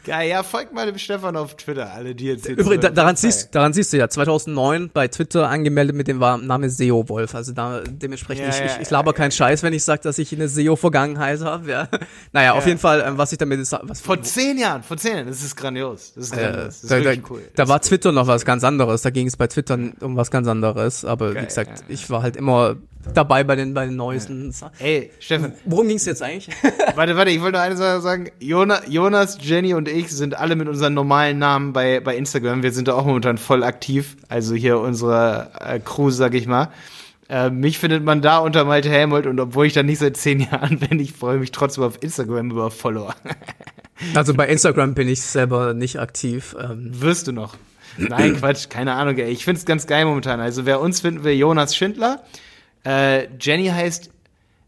Geil, 0.06 0.28
ja, 0.28 0.42
folgt 0.42 0.74
mal 0.74 0.84
dem 0.84 0.98
Stefan 0.98 1.34
auf 1.34 1.56
Twitter, 1.56 1.90
alle, 1.90 2.14
die 2.14 2.26
jetzt 2.26 2.44
hier 2.46 2.58
Übrigens, 2.58 2.82
da, 2.82 2.90
daran, 2.90 3.16
siehst, 3.16 3.54
daran 3.54 3.72
siehst 3.72 3.90
du 3.90 3.96
ja, 3.96 4.06
2009 4.06 4.90
bei 4.92 5.08
Twitter 5.08 5.48
angemeldet 5.48 5.96
mit 5.96 6.08
dem 6.08 6.20
Wa- 6.20 6.36
Name 6.36 6.68
SEO 6.68 7.08
Wolf. 7.08 7.34
Also 7.34 7.54
da 7.54 7.80
dementsprechend, 7.88 8.44
Ja, 8.44 8.50
ich, 8.50 8.58
ja, 8.58 8.66
ich, 8.66 8.82
ich 8.82 8.90
laber 8.90 9.14
keinen 9.14 9.30
Scheiß, 9.30 9.62
wenn 9.62 9.72
ich 9.72 9.82
sage, 9.82 10.02
dass 10.02 10.18
ich 10.18 10.30
eine 10.34 10.48
SEO-Vergangenheit 10.48 11.40
habe. 11.40 11.70
Ja. 11.70 11.88
Naja, 12.34 12.52
auf 12.52 12.64
Ja. 12.64 12.68
jeden 12.68 12.80
Fall, 12.80 13.02
ähm, 13.06 13.16
was 13.16 13.32
ich 13.32 13.38
damit 13.38 13.60
was 13.60 14.00
Vor 14.02 14.20
zehn 14.20 14.58
Jahren, 14.58 14.82
vor 14.82 14.98
zehn 14.98 15.14
Jahren, 15.16 15.26
das 15.28 15.42
ist 15.42 15.56
grandios. 15.56 16.12
Das 16.14 16.26
ist 16.26 16.32
äh, 16.32 16.36
grandios. 16.36 16.64
Das 16.66 16.82
ist 16.84 16.90
da, 16.90 17.00
da, 17.00 17.12
cool. 17.30 17.40
da 17.56 17.68
war 17.68 17.80
Twitter 17.80 18.12
noch 18.12 18.26
was 18.26 18.44
ganz 18.44 18.62
anderes. 18.62 19.00
Da 19.00 19.08
ging 19.08 19.26
es 19.26 19.38
bei 19.38 19.46
Twitter 19.46 19.78
um 20.00 20.16
was 20.16 20.30
ganz 20.30 20.46
anderes. 20.48 21.06
Aber 21.06 21.32
Geil, 21.32 21.44
wie 21.44 21.46
gesagt, 21.46 21.78
ja. 21.78 21.84
ich 21.88 22.10
war 22.10 22.20
halt 22.22 22.36
immer 22.36 22.76
dabei 23.12 23.44
bei 23.44 23.56
den, 23.56 23.74
bei 23.74 23.86
den 23.86 23.96
neuesten. 23.96 24.52
Sa- 24.52 24.72
Ey, 24.78 25.10
Stefan, 25.20 25.52
Worum 25.64 25.88
ging 25.88 25.96
es 25.96 26.06
jetzt 26.06 26.22
eigentlich? 26.22 26.48
Warte, 26.94 27.16
warte, 27.16 27.30
ich 27.30 27.40
wollte 27.40 27.58
noch 27.58 27.64
eine 27.64 27.76
Sache 27.76 28.00
sagen. 28.00 28.30
Jonas, 28.40 28.82
Jonas, 28.88 29.38
Jenny 29.40 29.74
und 29.74 29.88
ich 29.88 30.08
sind 30.10 30.38
alle 30.38 30.56
mit 30.56 30.68
unseren 30.68 30.94
normalen 30.94 31.38
Namen 31.38 31.72
bei, 31.72 32.00
bei 32.00 32.16
Instagram. 32.16 32.62
Wir 32.62 32.72
sind 32.72 32.88
da 32.88 32.94
auch 32.94 33.04
momentan 33.04 33.36
voll 33.38 33.62
aktiv. 33.64 34.16
Also 34.28 34.54
hier 34.54 34.78
unsere 34.78 35.50
äh, 35.60 35.80
Crew, 35.80 36.10
sag 36.10 36.34
ich 36.34 36.46
mal. 36.46 36.68
Äh, 37.28 37.50
mich 37.50 37.78
findet 37.78 38.04
man 38.04 38.22
da 38.22 38.38
unter 38.38 38.64
Malte 38.64 38.90
Helmold 38.90 39.26
und 39.26 39.40
obwohl 39.40 39.66
ich 39.66 39.72
da 39.72 39.82
nicht 39.82 39.98
seit 39.98 40.16
zehn 40.16 40.40
Jahren 40.52 40.78
bin, 40.78 41.00
ich 41.00 41.12
freue 41.12 41.38
mich 41.38 41.50
trotzdem 41.52 41.84
auf 41.84 41.98
Instagram 42.02 42.50
über 42.50 42.70
Follower. 42.70 43.14
Also 44.14 44.34
bei 44.34 44.48
Instagram 44.48 44.94
bin 44.94 45.08
ich 45.08 45.22
selber 45.22 45.72
nicht 45.72 46.00
aktiv. 46.00 46.54
Ähm, 46.60 46.90
Wirst 47.00 47.28
du 47.28 47.32
noch? 47.32 47.56
Nein, 47.96 48.36
Quatsch, 48.36 48.68
keine 48.68 48.92
Ahnung, 48.94 49.16
ey. 49.16 49.30
Ich 49.30 49.44
find's 49.44 49.64
ganz 49.64 49.86
geil 49.86 50.04
momentan. 50.04 50.40
Also 50.40 50.66
wer 50.66 50.80
uns 50.80 51.00
finden 51.00 51.22
will, 51.22 51.32
Jonas 51.34 51.76
Schindler. 51.76 52.22
Äh, 52.84 53.28
Jenny 53.40 53.66
heißt, 53.68 54.10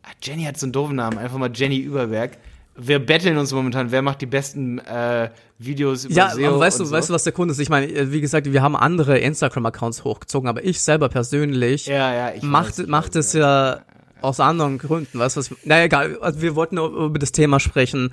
ah, 0.02 0.08
Jenny 0.22 0.44
hat 0.44 0.58
so 0.58 0.66
einen 0.66 0.72
doofen 0.72 0.96
Namen, 0.96 1.18
einfach 1.18 1.38
mal 1.38 1.50
Jenny 1.54 1.78
Überberg. 1.78 2.38
Wir 2.78 2.98
betteln 2.98 3.38
uns 3.38 3.52
momentan, 3.52 3.90
wer 3.90 4.02
macht 4.02 4.20
die 4.20 4.26
besten 4.26 4.78
äh, 4.80 5.30
Videos 5.58 6.04
über 6.04 6.14
Ja, 6.14 6.30
SEO 6.30 6.48
aber 6.48 6.60
weißt 6.60 6.80
du, 6.80 6.84
so. 6.84 6.92
weißt 6.94 7.08
du, 7.08 7.14
was 7.14 7.24
der 7.24 7.32
Grund 7.32 7.50
ist? 7.50 7.58
Ich 7.58 7.70
meine, 7.70 7.86
äh, 7.90 8.12
wie 8.12 8.20
gesagt, 8.20 8.52
wir 8.52 8.60
haben 8.62 8.76
andere 8.76 9.18
Instagram-Accounts 9.18 10.04
hochgezogen, 10.04 10.48
aber 10.48 10.62
ich 10.62 10.80
selber 10.82 11.08
persönlich 11.08 11.86
Ja, 11.86 12.12
ja, 12.12 12.34
ich 12.34 12.42
macht, 12.42 12.78
weiß, 12.78 12.86
macht 12.86 13.16
es 13.16 13.32
ja 13.32 13.80
aus 14.20 14.40
anderen 14.40 14.78
Gründen, 14.78 15.18
weißt 15.18 15.36
du 15.36 15.40
was? 15.40 15.50
Naja, 15.64 15.84
egal, 15.84 16.18
also 16.20 16.42
wir 16.42 16.54
wollten 16.54 16.74
nur 16.76 16.90
über 16.90 17.18
das 17.18 17.32
Thema 17.32 17.60
sprechen, 17.60 18.12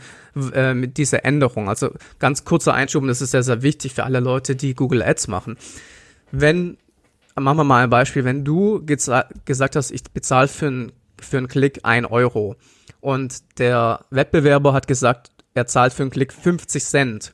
äh, 0.53 0.73
mit 0.73 0.97
dieser 0.97 1.25
Änderung. 1.25 1.67
Also 1.67 1.91
ganz 2.19 2.45
kurzer 2.45 2.73
Einschub, 2.73 3.01
und 3.01 3.07
das 3.09 3.21
ist 3.21 3.31
sehr, 3.31 3.43
sehr 3.43 3.63
wichtig 3.63 3.93
für 3.93 4.03
alle 4.03 4.19
Leute, 4.21 4.55
die 4.55 4.75
Google 4.75 5.01
Ads 5.01 5.27
machen. 5.27 5.57
Wenn, 6.31 6.77
machen 7.35 7.57
wir 7.57 7.63
mal 7.63 7.83
ein 7.83 7.89
Beispiel, 7.89 8.23
wenn 8.25 8.43
du 8.43 8.77
gesa- 8.85 9.27
gesagt 9.45 9.75
hast, 9.75 9.91
ich 9.91 10.03
bezahle 10.03 10.47
für 10.47 10.67
einen 10.67 10.91
für 11.21 11.37
einen 11.37 11.47
Klick 11.47 11.79
ein 11.83 12.05
Euro 12.05 12.55
und 12.99 13.57
der 13.59 14.05
Wettbewerber 14.09 14.73
hat 14.73 14.87
gesagt, 14.87 15.31
er 15.53 15.67
zahlt 15.67 15.93
für 15.93 16.03
einen 16.03 16.11
Klick 16.11 16.33
50 16.33 16.83
Cent, 16.83 17.33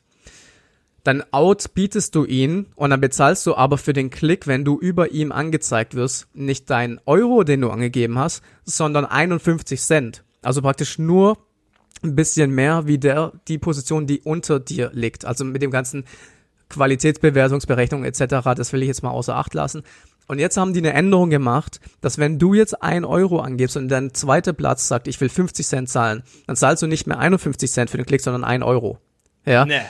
dann 1.02 1.24
outbietest 1.32 2.14
du 2.14 2.24
ihn 2.24 2.66
und 2.76 2.90
dann 2.90 3.00
bezahlst 3.00 3.46
du 3.46 3.56
aber 3.56 3.78
für 3.78 3.92
den 3.92 4.10
Klick, 4.10 4.46
wenn 4.46 4.64
du 4.64 4.78
über 4.78 5.10
ihm 5.10 5.32
angezeigt 5.32 5.94
wirst, 5.94 6.28
nicht 6.34 6.70
dein 6.70 7.00
Euro, 7.06 7.42
den 7.42 7.62
du 7.62 7.70
angegeben 7.70 8.18
hast, 8.18 8.42
sondern 8.64 9.06
51 9.06 9.80
Cent. 9.80 10.22
Also 10.42 10.62
praktisch 10.62 10.98
nur 10.98 11.38
ein 12.02 12.14
bisschen 12.14 12.50
mehr 12.52 12.86
wie 12.86 12.98
der, 12.98 13.32
die 13.48 13.58
Position, 13.58 14.06
die 14.06 14.20
unter 14.20 14.60
dir 14.60 14.90
liegt. 14.92 15.24
Also 15.24 15.44
mit 15.44 15.62
dem 15.62 15.70
ganzen 15.70 16.04
Qualitätsbewertungsberechnung 16.70 18.04
etc., 18.04 18.24
das 18.56 18.72
will 18.72 18.82
ich 18.82 18.88
jetzt 18.88 19.02
mal 19.02 19.10
außer 19.10 19.36
Acht 19.36 19.54
lassen. 19.54 19.82
Und 20.26 20.38
jetzt 20.38 20.56
haben 20.56 20.72
die 20.72 20.78
eine 20.78 20.92
Änderung 20.92 21.28
gemacht, 21.28 21.80
dass 22.00 22.16
wenn 22.18 22.38
du 22.38 22.54
jetzt 22.54 22.82
ein 22.82 23.04
Euro 23.04 23.40
angibst 23.40 23.76
und 23.76 23.88
dein 23.88 24.14
zweiter 24.14 24.52
Platz 24.52 24.86
sagt, 24.86 25.08
ich 25.08 25.20
will 25.20 25.28
50 25.28 25.66
Cent 25.66 25.88
zahlen, 25.88 26.22
dann 26.46 26.54
zahlst 26.56 26.82
du 26.82 26.86
nicht 26.86 27.06
mehr 27.08 27.18
51 27.18 27.70
Cent 27.70 27.90
für 27.90 27.96
den 27.96 28.06
Klick, 28.06 28.20
sondern 28.20 28.44
ein 28.44 28.62
Euro. 28.62 28.98
Ja, 29.44 29.64
Ne, 29.64 29.82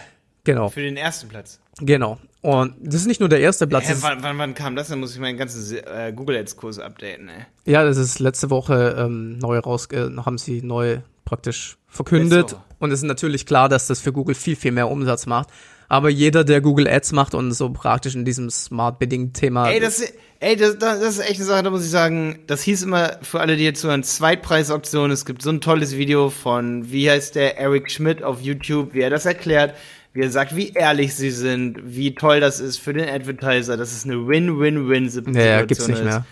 genau, 0.45 0.69
für 0.71 0.81
den 0.81 0.97
ersten 0.97 1.29
Platz. 1.29 1.61
genau. 1.81 2.19
Und 2.43 2.75
das 2.81 2.95
ist 2.95 3.07
nicht 3.07 3.21
nur 3.21 3.29
der 3.29 3.41
erste 3.41 3.67
Platz. 3.67 3.87
Hä, 3.87 3.97
wann, 4.01 4.23
wann, 4.23 4.39
wann 4.39 4.55
kam 4.55 4.75
das? 4.77 4.89
Dann 4.89 4.99
muss 5.01 5.13
ich 5.13 5.21
meinen 5.21 5.37
ganzen 5.37 5.77
äh, 5.77 6.11
Google 6.17 6.39
Ads 6.39 6.57
Kurs 6.57 6.79
updaten, 6.79 7.29
ey. 7.29 7.45
Ja, 7.71 7.85
das 7.85 7.99
ist 7.99 8.19
letzte 8.19 8.49
Woche 8.49 8.97
ähm, 8.99 9.37
neu 9.37 9.59
raus, 9.59 9.89
äh, 9.93 10.09
haben 10.25 10.39
sie 10.39 10.63
neu 10.63 11.01
praktisch 11.27 11.77
verkündet. 11.87 12.57
Und 12.79 12.93
es 12.93 13.01
ist 13.01 13.05
natürlich 13.07 13.45
klar, 13.45 13.69
dass 13.69 13.89
das 13.89 14.01
für 14.01 14.15
Google 14.15 14.35
viel, 14.35 14.57
viel 14.57 14.73
mehr 14.73 14.89
Umsatz 14.91 15.27
macht. 15.27 15.51
Aber 15.91 16.09
jeder, 16.09 16.45
der 16.45 16.61
Google 16.61 16.87
Ads 16.87 17.11
macht 17.11 17.35
und 17.35 17.51
so 17.51 17.69
praktisch 17.69 18.15
in 18.15 18.25
diesem 18.25 18.49
Smart 18.49 19.01
Bidding 19.01 19.33
Thema. 19.33 19.69
Ey, 19.69 19.81
das, 19.81 20.01
ey 20.39 20.55
das, 20.55 20.79
das 20.79 21.01
das 21.01 21.19
ist 21.19 21.29
echt 21.29 21.41
eine 21.41 21.45
Sache, 21.47 21.65
da 21.65 21.71
muss 21.71 21.85
ich 21.85 21.91
sagen, 21.91 22.39
das 22.47 22.63
hieß 22.63 22.85
immer 22.85 23.17
für 23.23 23.41
alle, 23.41 23.57
die 23.57 23.65
jetzt 23.65 23.81
zuhören, 23.81 24.05
Zweitpreisauktion. 24.05 25.11
Es 25.11 25.25
gibt 25.25 25.43
so 25.43 25.51
ein 25.51 25.61
tolles 25.61 25.97
Video 25.97 26.31
von, 26.31 26.93
wie 26.93 27.11
heißt 27.11 27.35
der, 27.35 27.59
Eric 27.59 27.91
Schmidt 27.91 28.23
auf 28.23 28.41
YouTube, 28.41 28.95
wie 28.95 29.01
er 29.01 29.11
das 29.11 29.27
erklärt, 29.27 29.75
wie 30.13 30.21
er 30.21 30.31
sagt, 30.31 30.55
wie 30.55 30.69
ehrlich 30.69 31.17
sie 31.17 31.33
sind, 31.33 31.81
wie 31.83 32.15
toll 32.15 32.39
das 32.39 32.61
ist 32.61 32.79
für 32.79 32.93
den 32.93 33.09
Advertiser, 33.09 33.77
dass 33.77 33.91
es 33.91 34.05
eine 34.05 34.29
Win-Win-Win-Situation 34.29 35.45
ja, 35.45 35.59
ja, 35.59 35.63
gibt's 35.65 35.89
nicht 35.89 35.99
ist. 35.99 36.05
mehr. 36.05 36.25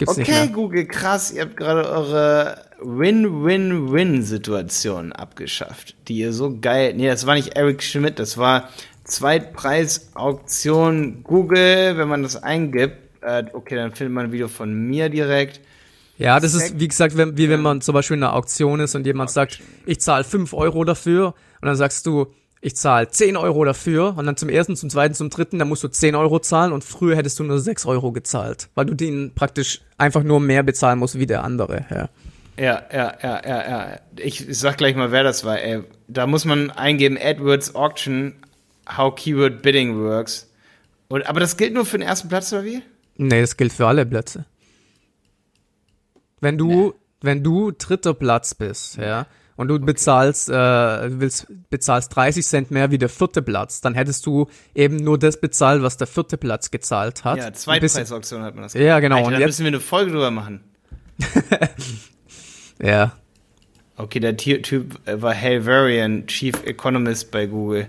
Gibt's 0.00 0.16
Okay, 0.16 0.22
nicht 0.22 0.40
mehr. 0.40 0.48
Google, 0.48 0.86
krass, 0.86 1.30
ihr 1.30 1.42
habt 1.42 1.58
gerade 1.58 1.86
eure 1.86 2.64
Win-Win-Win-Situation 2.80 5.12
abgeschafft, 5.12 5.94
die 6.08 6.20
ihr 6.20 6.32
so 6.32 6.56
geil. 6.58 6.94
Nee, 6.96 7.08
das 7.08 7.26
war 7.26 7.34
nicht 7.34 7.54
Eric 7.54 7.82
Schmidt, 7.82 8.18
das 8.18 8.38
war 8.38 8.70
Zweitpreisauktion 9.04 11.22
Google, 11.22 11.98
wenn 11.98 12.08
man 12.08 12.22
das 12.22 12.42
eingibt. 12.42 12.96
Äh, 13.20 13.44
okay, 13.52 13.76
dann 13.76 13.92
findet 13.92 14.14
man 14.14 14.24
ein 14.24 14.32
Video 14.32 14.48
von 14.48 14.72
mir 14.72 15.10
direkt. 15.10 15.60
Ja, 16.16 16.40
das 16.40 16.54
ist, 16.54 16.80
wie 16.80 16.88
gesagt, 16.88 17.18
wenn, 17.18 17.36
wie 17.36 17.50
wenn 17.50 17.60
man 17.60 17.82
zum 17.82 17.92
Beispiel 17.92 18.16
in 18.16 18.22
einer 18.22 18.32
Auktion 18.32 18.80
ist 18.80 18.94
und 18.94 19.04
jemand 19.04 19.30
sagt, 19.30 19.60
ich 19.84 20.00
zahle 20.00 20.24
5 20.24 20.54
Euro 20.54 20.84
dafür 20.84 21.34
und 21.60 21.66
dann 21.66 21.76
sagst 21.76 22.06
du, 22.06 22.28
ich 22.60 22.76
zahle 22.76 23.08
10 23.08 23.36
Euro 23.36 23.64
dafür 23.64 24.16
und 24.16 24.26
dann 24.26 24.36
zum 24.36 24.48
ersten, 24.48 24.76
zum 24.76 24.90
zweiten, 24.90 25.14
zum 25.14 25.30
dritten, 25.30 25.58
dann 25.58 25.68
musst 25.68 25.82
du 25.82 25.88
10 25.88 26.14
Euro 26.14 26.40
zahlen 26.40 26.72
und 26.72 26.84
früher 26.84 27.16
hättest 27.16 27.38
du 27.38 27.44
nur 27.44 27.58
6 27.58 27.86
Euro 27.86 28.12
gezahlt, 28.12 28.68
weil 28.74 28.86
du 28.86 28.94
den 28.94 29.32
praktisch 29.34 29.80
einfach 29.96 30.22
nur 30.22 30.40
mehr 30.40 30.62
bezahlen 30.62 30.98
musst 30.98 31.18
wie 31.18 31.26
der 31.26 31.42
andere. 31.44 31.86
Ja. 31.90 32.08
Ja, 32.58 32.82
ja, 32.92 33.14
ja, 33.22 33.42
ja, 33.46 33.70
ja. 33.70 34.00
Ich, 34.18 34.46
ich 34.46 34.58
sag 34.58 34.76
gleich 34.76 34.94
mal, 34.94 35.10
wer 35.12 35.22
das 35.22 35.44
war, 35.44 35.58
ey. 35.60 35.82
Da 36.08 36.26
muss 36.26 36.44
man 36.44 36.70
eingeben, 36.70 37.16
AdWords 37.16 37.74
Auction, 37.74 38.34
how 38.96 39.14
Keyword 39.14 39.62
Bidding 39.62 39.96
works. 39.96 40.50
Und, 41.08 41.26
aber 41.26 41.40
das 41.40 41.56
gilt 41.56 41.72
nur 41.72 41.86
für 41.86 41.96
den 41.96 42.06
ersten 42.06 42.28
Platz, 42.28 42.52
oder 42.52 42.64
wie? 42.64 42.82
Nee, 43.16 43.40
das 43.40 43.56
gilt 43.56 43.72
für 43.72 43.86
alle 43.86 44.04
Plätze. 44.04 44.44
Wenn 46.40 46.58
du, 46.58 46.92
wenn 47.22 47.42
du 47.42 47.70
dritter 47.70 48.12
Platz 48.12 48.54
bist, 48.54 48.98
ja, 48.98 49.26
und 49.60 49.68
du 49.68 49.78
bezahlst, 49.78 50.48
äh, 50.48 51.20
willst, 51.20 51.46
bezahlst 51.68 52.16
30 52.16 52.46
Cent 52.46 52.70
mehr 52.70 52.90
wie 52.90 52.96
der 52.96 53.10
vierte 53.10 53.42
Platz, 53.42 53.82
dann 53.82 53.94
hättest 53.94 54.24
du 54.24 54.48
eben 54.74 54.96
nur 54.96 55.18
das 55.18 55.38
bezahlt, 55.38 55.82
was 55.82 55.98
der 55.98 56.06
vierte 56.06 56.38
Platz 56.38 56.70
gezahlt 56.70 57.24
hat. 57.24 57.36
Ja, 57.38 57.52
Zweitpreisauktion 57.52 58.42
hat 58.42 58.54
man 58.54 58.62
das. 58.62 58.72
Ja, 58.72 59.00
genau. 59.00 59.16
Alter, 59.16 59.26
Und 59.28 59.32
da 59.34 59.46
müssen 59.46 59.64
wir 59.64 59.68
eine 59.68 59.80
Folge 59.80 60.12
drüber 60.12 60.30
machen. 60.30 60.60
Ja. 62.82 63.12
Okay, 63.96 64.20
der 64.20 64.38
Ty- 64.38 64.62
Typ 64.62 65.06
äh, 65.06 65.20
war 65.20 65.38
Halvarian, 65.38 66.26
Chief 66.26 66.54
Economist 66.64 67.30
bei 67.30 67.44
Google. 67.44 67.88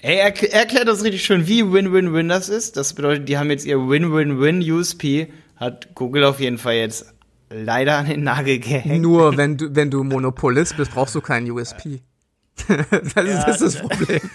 Ey, 0.00 0.16
er 0.16 0.28
er 0.42 0.52
erklärt 0.60 0.88
das 0.88 1.04
richtig 1.04 1.22
schön, 1.22 1.46
wie 1.46 1.70
Win-Win-Win 1.70 2.28
das 2.30 2.48
ist. 2.48 2.78
Das 2.78 2.94
bedeutet, 2.94 3.28
die 3.28 3.36
haben 3.36 3.50
jetzt 3.50 3.66
ihr 3.66 3.76
Win-Win-Win-USP, 3.78 5.26
hat 5.56 5.94
Google 5.94 6.24
auf 6.24 6.40
jeden 6.40 6.56
Fall 6.56 6.76
jetzt 6.76 7.12
leider 7.50 7.96
an 7.98 8.06
den 8.06 8.22
Nagel 8.22 8.58
gehängt. 8.58 9.02
Nur 9.02 9.36
wenn 9.36 9.56
du, 9.56 9.74
wenn 9.74 9.90
du 9.90 10.04
Monopolist 10.04 10.76
bist, 10.76 10.92
brauchst 10.92 11.14
du 11.14 11.20
keinen 11.20 11.50
USP. 11.50 12.00
das, 12.68 13.24
ist, 13.24 13.44
das 13.46 13.60
ist 13.60 13.76
das 13.76 13.76
Problem. 13.76 14.20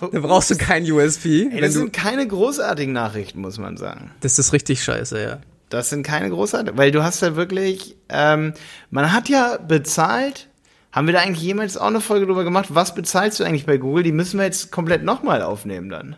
Da 0.00 0.20
brauchst 0.20 0.50
du 0.50 0.56
keinen 0.56 0.90
USP. 0.90 1.48
Ey, 1.52 1.60
das 1.60 1.74
sind 1.74 1.92
keine 1.92 2.26
großartigen 2.26 2.92
Nachrichten, 2.92 3.40
muss 3.40 3.58
man 3.58 3.76
sagen. 3.76 4.10
das 4.20 4.38
ist 4.38 4.52
richtig 4.52 4.82
scheiße, 4.82 5.22
ja. 5.22 5.38
Das 5.68 5.90
sind 5.90 6.02
keine 6.02 6.30
großartigen, 6.30 6.78
weil 6.78 6.90
du 6.92 7.02
hast 7.02 7.20
ja 7.20 7.36
wirklich, 7.36 7.96
ähm, 8.08 8.54
man 8.90 9.12
hat 9.12 9.28
ja 9.28 9.58
bezahlt. 9.58 10.48
Haben 10.92 11.06
wir 11.06 11.12
da 11.12 11.20
eigentlich 11.20 11.42
jemals 11.42 11.76
auch 11.76 11.88
eine 11.88 12.00
Folge 12.00 12.26
drüber 12.26 12.44
gemacht? 12.44 12.68
Was 12.70 12.94
bezahlst 12.94 13.38
du 13.38 13.44
eigentlich 13.44 13.66
bei 13.66 13.76
Google? 13.76 14.02
Die 14.02 14.12
müssen 14.12 14.38
wir 14.38 14.46
jetzt 14.46 14.72
komplett 14.72 15.04
nochmal 15.04 15.42
aufnehmen 15.42 15.90
dann. 15.90 16.16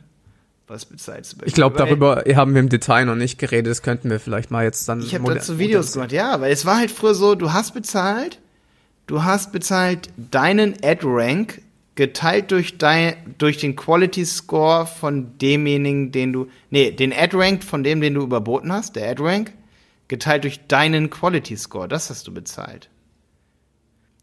Was 0.70 0.84
bei 0.84 0.94
Ich 1.46 1.54
glaube, 1.54 1.76
darüber 1.76 2.22
haben 2.36 2.54
wir 2.54 2.60
im 2.60 2.68
Detail 2.68 3.04
noch 3.04 3.16
nicht 3.16 3.38
geredet. 3.38 3.68
Das 3.68 3.82
könnten 3.82 4.08
wir 4.08 4.20
vielleicht 4.20 4.52
mal 4.52 4.62
jetzt 4.62 4.88
dann. 4.88 5.00
Ich 5.00 5.16
habe 5.16 5.34
dazu 5.34 5.58
Videos 5.58 5.94
gemacht, 5.94 6.12
ja, 6.12 6.40
weil 6.40 6.52
es 6.52 6.64
war 6.64 6.78
halt 6.78 6.92
früher 6.92 7.16
so, 7.16 7.34
du 7.34 7.52
hast 7.52 7.74
bezahlt, 7.74 8.38
du 9.08 9.24
hast 9.24 9.50
bezahlt 9.50 10.10
deinen 10.16 10.76
Ad-Rank 10.80 11.60
geteilt 11.96 12.52
durch 12.52 12.78
dein, 12.78 13.16
durch 13.38 13.58
den 13.58 13.74
Quality 13.74 14.24
Score 14.24 14.86
von 14.86 15.36
demjenigen, 15.38 16.12
den 16.12 16.32
du, 16.32 16.46
nee, 16.70 16.92
den 16.92 17.12
Ad-Rank 17.12 17.64
von 17.64 17.82
dem, 17.82 18.00
den 18.00 18.14
du 18.14 18.22
überboten 18.22 18.72
hast, 18.72 18.94
der 18.94 19.10
Ad-Rank, 19.10 19.52
geteilt 20.06 20.44
durch 20.44 20.60
deinen 20.68 21.10
Quality 21.10 21.56
Score, 21.56 21.88
das 21.88 22.10
hast 22.10 22.28
du 22.28 22.32
bezahlt. 22.32 22.90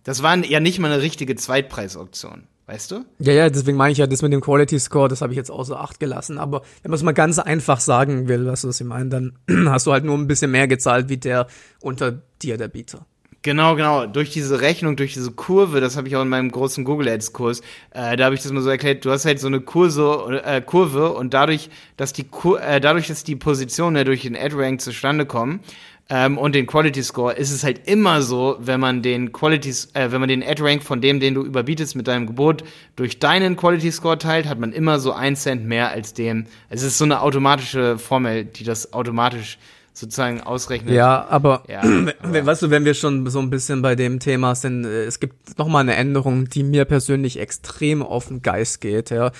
Das 0.05 0.23
war 0.23 0.38
ja 0.45 0.62
nicht 0.62 0.79
mal 0.79 0.93
eine 0.93 1.01
richtige 1.01 1.36
Zweitpreisauktion, 1.36 2.43
weißt 2.67 2.91
du? 2.91 3.06
Ja, 3.19 3.34
ja, 3.34 3.49
deswegen 3.49 3.77
meine 3.77 3.93
ich 3.93 3.97
ja, 3.97 4.08
das 4.08 4.21
mit 4.21 4.32
dem 4.32 4.41
Quality 4.41 4.80
Score, 4.80 5.08
das 5.10 5.21
habe 5.21 5.34
ich 5.34 5.38
jetzt 5.38 5.49
außer 5.49 5.80
Acht 5.80 5.99
gelassen. 5.99 6.38
Aber 6.38 6.62
wenn 6.84 6.91
man 6.91 6.97
es 6.97 7.03
mal 7.03 7.13
ganz 7.13 7.39
einfach 7.39 7.80
sagen 7.80 8.27
will, 8.27 8.45
was 8.45 8.62
du 8.62 8.67
was 8.67 8.80
ich 8.80 8.86
meine, 8.86 9.10
dann 9.10 9.34
hast 9.69 9.88
du 9.88 9.91
halt 9.91 10.03
nur 10.03 10.17
ein 10.17 10.27
bisschen 10.27 10.51
mehr 10.51 10.67
gezahlt 10.67 11.10
wie 11.10 11.17
der 11.17 11.47
unter 11.82 12.21
dir, 12.41 12.58
der 12.58 12.67
Bieter. 12.67 13.06
Genau, 13.43 13.75
genau. 13.75 14.08
Durch 14.08 14.32
diese 14.32 14.60
Rechnung, 14.60 14.97
durch 14.97 15.13
diese 15.13 15.32
Kurve, 15.32 15.80
das 15.80 15.95
habe 15.95 16.10
ich 16.10 16.15
auch 16.17 16.21
in 16.21 16.27
meinem 16.27 16.51
großen 16.51 16.84
Google 16.84 17.08
Ads 17.08 17.32
Kurs, 17.32 17.62
äh, 17.91 18.17
da 18.17 18.25
habe 18.25 18.36
ich 18.36 18.41
das 18.41 18.51
mal 18.51 18.62
so 18.62 18.69
erklärt. 18.69 19.06
Du 19.06 19.12
hast 19.12 19.23
halt 19.23 19.39
so 19.39 19.47
eine 19.47 19.62
Kurse, 19.62 20.41
äh, 20.43 20.62
Kurve 20.62 21.13
und 21.13 21.34
dadurch, 21.34 21.69
dass 21.95 22.12
die 22.12 22.25
Kur 22.25 22.62
äh, 22.62 22.82
dadurch, 22.82 23.08
dass 23.08 23.23
die 23.23 23.38
Positionen 23.38 23.95
ja 23.95 24.03
durch 24.03 24.23
den 24.23 24.36
Ad 24.36 24.53
Rank 24.53 24.82
zustande 24.82 25.25
kommen 25.25 25.62
ähm, 26.09 26.37
und 26.37 26.55
den 26.55 26.67
Quality 26.67 27.03
Score, 27.03 27.33
ist 27.33 27.51
es 27.51 27.63
halt 27.63 27.87
immer 27.87 28.21
so, 28.21 28.57
wenn 28.59 28.79
man 28.79 29.01
den 29.01 29.33
Quality, 29.33 29.73
äh, 29.93 30.11
wenn 30.11 30.19
man 30.19 30.29
den 30.29 30.43
Ad 30.43 30.61
Rank 30.63 30.83
von 30.83 31.01
dem, 31.01 31.19
den 31.19 31.33
du 31.33 31.43
überbietest 31.43 31.95
mit 31.95 32.07
deinem 32.07 32.27
Gebot, 32.27 32.63
durch 32.95 33.19
deinen 33.19 33.57
Quality 33.57 33.91
Score 33.91 34.17
teilt, 34.17 34.47
hat 34.47 34.59
man 34.59 34.71
immer 34.71 34.99
so 34.99 35.11
ein 35.11 35.35
Cent 35.35 35.65
mehr 35.65 35.89
als 35.89 36.13
dem. 36.13 36.45
Es 36.69 36.83
ist 36.83 36.97
so 36.97 37.05
eine 37.05 37.21
automatische 37.21 37.97
Formel, 37.97 38.45
die 38.45 38.63
das 38.63 38.93
automatisch 38.93 39.57
sozusagen 39.97 40.41
ausrechnet. 40.41 40.93
Ja, 40.93 41.25
aber, 41.27 41.63
Ja, 41.67 41.81
wenn, 42.23 42.45
weißt 42.45 42.61
du, 42.61 42.69
wenn 42.69 42.85
wir 42.85 42.93
schon 42.93 43.27
so 43.29 43.39
ein 43.39 43.49
bisschen 43.49 43.81
bei 43.81 43.95
dem 43.95 44.19
Thema 44.19 44.55
sind, 44.55 44.85
äh, 44.85 45.05
es 45.05 45.19
gibt 45.19 45.57
noch 45.57 45.67
mal 45.67 45.79
eine 45.79 45.95
Änderung, 45.95 46.47
die 46.47 46.63
mir 46.63 46.85
persönlich 46.85 47.39
extrem 47.39 48.03
auf 48.03 48.27
den 48.27 48.41
Geist 48.41 48.79
geht, 48.79 49.09
ja. 49.09 49.31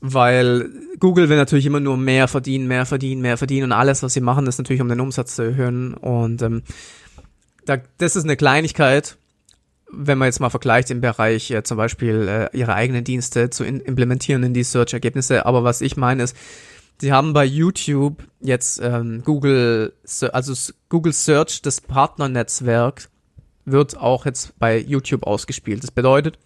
Weil 0.00 0.70
Google 1.00 1.28
will 1.28 1.36
natürlich 1.36 1.66
immer 1.66 1.80
nur 1.80 1.96
mehr 1.96 2.28
verdienen, 2.28 2.68
mehr 2.68 2.84
verdienen, 2.84 3.22
mehr 3.22 3.36
verdienen 3.36 3.64
und 3.64 3.72
alles, 3.72 4.02
was 4.02 4.12
sie 4.12 4.20
machen, 4.20 4.46
ist 4.46 4.58
natürlich, 4.58 4.82
um 4.82 4.88
den 4.88 5.00
Umsatz 5.00 5.36
zu 5.36 5.42
erhöhen. 5.42 5.94
Und 5.94 6.42
ähm, 6.42 6.62
da, 7.64 7.78
das 7.98 8.16
ist 8.16 8.24
eine 8.24 8.36
Kleinigkeit, 8.36 9.16
wenn 9.90 10.18
man 10.18 10.26
jetzt 10.26 10.40
mal 10.40 10.50
vergleicht 10.50 10.90
im 10.90 11.00
Bereich 11.00 11.50
äh, 11.50 11.62
zum 11.62 11.76
Beispiel 11.76 12.28
äh, 12.28 12.56
ihre 12.56 12.74
eigenen 12.74 13.04
Dienste 13.04 13.50
zu 13.50 13.64
in, 13.64 13.80
implementieren 13.80 14.42
in 14.42 14.52
die 14.52 14.64
Search-Ergebnisse. 14.64 15.46
Aber 15.46 15.64
was 15.64 15.80
ich 15.80 15.96
meine 15.96 16.24
ist, 16.24 16.36
Sie 17.00 17.12
haben 17.12 17.32
bei 17.32 17.44
YouTube 17.44 18.22
jetzt 18.40 18.80
ähm, 18.80 19.22
Google, 19.24 19.94
also 20.32 20.72
Google 20.88 21.12
Search, 21.12 21.60
das 21.62 21.80
Partnernetzwerk, 21.80 23.08
wird 23.64 23.96
auch 23.96 24.26
jetzt 24.26 24.58
bei 24.58 24.78
YouTube 24.78 25.26
ausgespielt. 25.26 25.82
Das 25.82 25.90
bedeutet, 25.90 26.38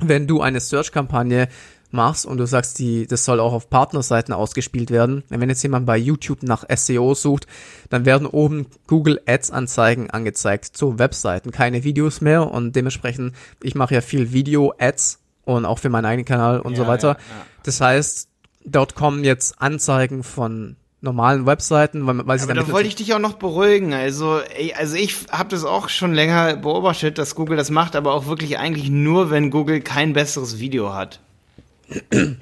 wenn 0.00 0.26
du 0.26 0.40
eine 0.40 0.60
Search-Kampagne 0.60 1.48
machst 1.90 2.26
und 2.26 2.38
du 2.38 2.46
sagst, 2.46 2.78
die, 2.78 3.06
das 3.06 3.24
soll 3.24 3.40
auch 3.40 3.52
auf 3.52 3.70
Partnerseiten 3.70 4.34
ausgespielt 4.34 4.90
werden, 4.90 5.24
wenn 5.28 5.48
jetzt 5.48 5.62
jemand 5.62 5.86
bei 5.86 5.96
YouTube 5.96 6.42
nach 6.42 6.64
SEO 6.74 7.14
sucht, 7.14 7.46
dann 7.88 8.04
werden 8.04 8.26
oben 8.26 8.66
Google 8.86 9.20
Ads 9.26 9.50
Anzeigen 9.50 10.10
angezeigt 10.10 10.64
zu 10.66 10.98
Webseiten, 10.98 11.50
keine 11.50 11.84
Videos 11.84 12.20
mehr 12.20 12.50
und 12.50 12.76
dementsprechend, 12.76 13.34
ich 13.62 13.74
mache 13.74 13.94
ja 13.94 14.00
viel 14.00 14.32
Video-Ads 14.32 15.20
und 15.44 15.64
auch 15.64 15.78
für 15.78 15.88
meinen 15.88 16.04
eigenen 16.04 16.26
Kanal 16.26 16.60
und 16.60 16.76
so 16.76 16.82
Ja, 16.82 16.88
weiter. 16.88 17.08
ja, 17.08 17.14
ja. 17.14 17.46
Das 17.62 17.80
heißt, 17.80 18.28
dort 18.64 18.94
kommen 18.94 19.24
jetzt 19.24 19.60
Anzeigen 19.60 20.22
von 20.22 20.76
normalen 21.00 21.46
Webseiten, 21.46 22.06
weil, 22.06 22.26
weil 22.26 22.38
sie 22.38 22.44
Aber 22.44 22.54
da 22.54 22.68
wollte 22.72 22.88
ich 22.88 22.96
dich 22.96 23.14
auch 23.14 23.18
noch 23.20 23.34
beruhigen. 23.34 23.94
Also, 23.94 24.40
also 24.76 24.96
ich 24.96 25.14
habe 25.30 25.48
das 25.48 25.64
auch 25.64 25.88
schon 25.88 26.12
länger 26.12 26.56
beobachtet, 26.56 27.18
dass 27.18 27.34
Google 27.34 27.56
das 27.56 27.70
macht, 27.70 27.94
aber 27.96 28.12
auch 28.14 28.26
wirklich 28.26 28.58
eigentlich 28.58 28.90
nur, 28.90 29.30
wenn 29.30 29.50
Google 29.50 29.80
kein 29.80 30.12
besseres 30.12 30.58
Video 30.58 30.92
hat. 30.92 31.20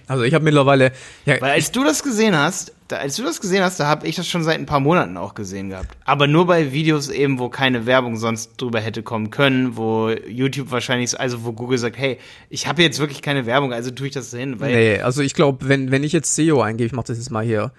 Also 0.07 0.25
ich 0.25 0.35
habe 0.35 0.45
mittlerweile, 0.45 0.93
ja, 1.25 1.41
Weil 1.41 1.53
als 1.53 1.71
du 1.71 1.85
das 1.85 2.03
gesehen 2.03 2.37
hast, 2.37 2.73
da, 2.89 2.97
als 2.97 3.17
du 3.17 3.23
das 3.23 3.41
gesehen 3.41 3.63
hast, 3.63 3.81
da 3.81 3.87
habe 3.87 4.07
ich 4.07 4.17
das 4.17 4.29
schon 4.29 4.43
seit 4.43 4.59
ein 4.59 4.67
paar 4.67 4.81
Monaten 4.81 5.17
auch 5.17 5.35
gesehen 5.35 5.71
gehabt. 5.71 5.97
Aber 6.05 6.27
nur 6.27 6.47
bei 6.47 6.73
Videos 6.73 7.09
eben, 7.09 7.39
wo 7.39 7.49
keine 7.49 7.87
Werbung 7.87 8.17
sonst 8.17 8.61
drüber 8.61 8.81
hätte 8.81 9.03
kommen 9.03 9.31
können, 9.31 9.77
wo 9.77 10.11
YouTube 10.11 10.71
wahrscheinlich, 10.71 11.19
also 11.19 11.45
wo 11.45 11.53
Google 11.53 11.79
sagt, 11.79 11.97
hey, 11.99 12.19
ich 12.49 12.67
habe 12.67 12.83
jetzt 12.83 12.99
wirklich 12.99 13.23
keine 13.23 13.47
Werbung, 13.47 13.73
also 13.73 13.91
tue 13.91 14.09
ich 14.09 14.13
das 14.13 14.33
hin. 14.33 14.61
Weil 14.61 14.75
nee, 14.75 15.01
also 15.01 15.23
ich 15.23 15.35
glaube, 15.35 15.69
wenn, 15.69 15.91
wenn 15.91 16.05
ich 16.05 16.13
jetzt 16.13 16.35
SEO 16.35 16.61
eingebe, 16.61 16.87
ich 16.87 16.93
mache 16.93 17.07
das 17.07 17.19
jetzt 17.19 17.31
mal 17.31 17.45
hier, 17.45 17.73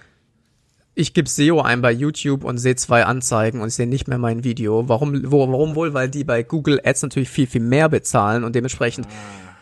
ich 0.95 1.13
gebe 1.13 1.29
SEO 1.29 1.61
ein 1.61 1.81
bei 1.81 1.91
YouTube 1.91 2.43
und 2.43 2.57
sehe 2.57 2.75
zwei 2.75 3.05
Anzeigen 3.05 3.61
und 3.61 3.69
sehe 3.69 3.87
nicht 3.87 4.07
mehr 4.07 4.17
mein 4.17 4.43
Video. 4.43 4.89
Warum, 4.89 5.31
wo, 5.31 5.47
warum 5.47 5.75
wohl? 5.75 5.93
Weil 5.93 6.09
die 6.09 6.23
bei 6.23 6.41
Google 6.41 6.81
Ads 6.83 7.03
natürlich 7.03 7.29
viel, 7.29 7.45
viel 7.45 7.61
mehr 7.61 7.87
bezahlen 7.87 8.43
und 8.43 8.55
dementsprechend 8.55 9.07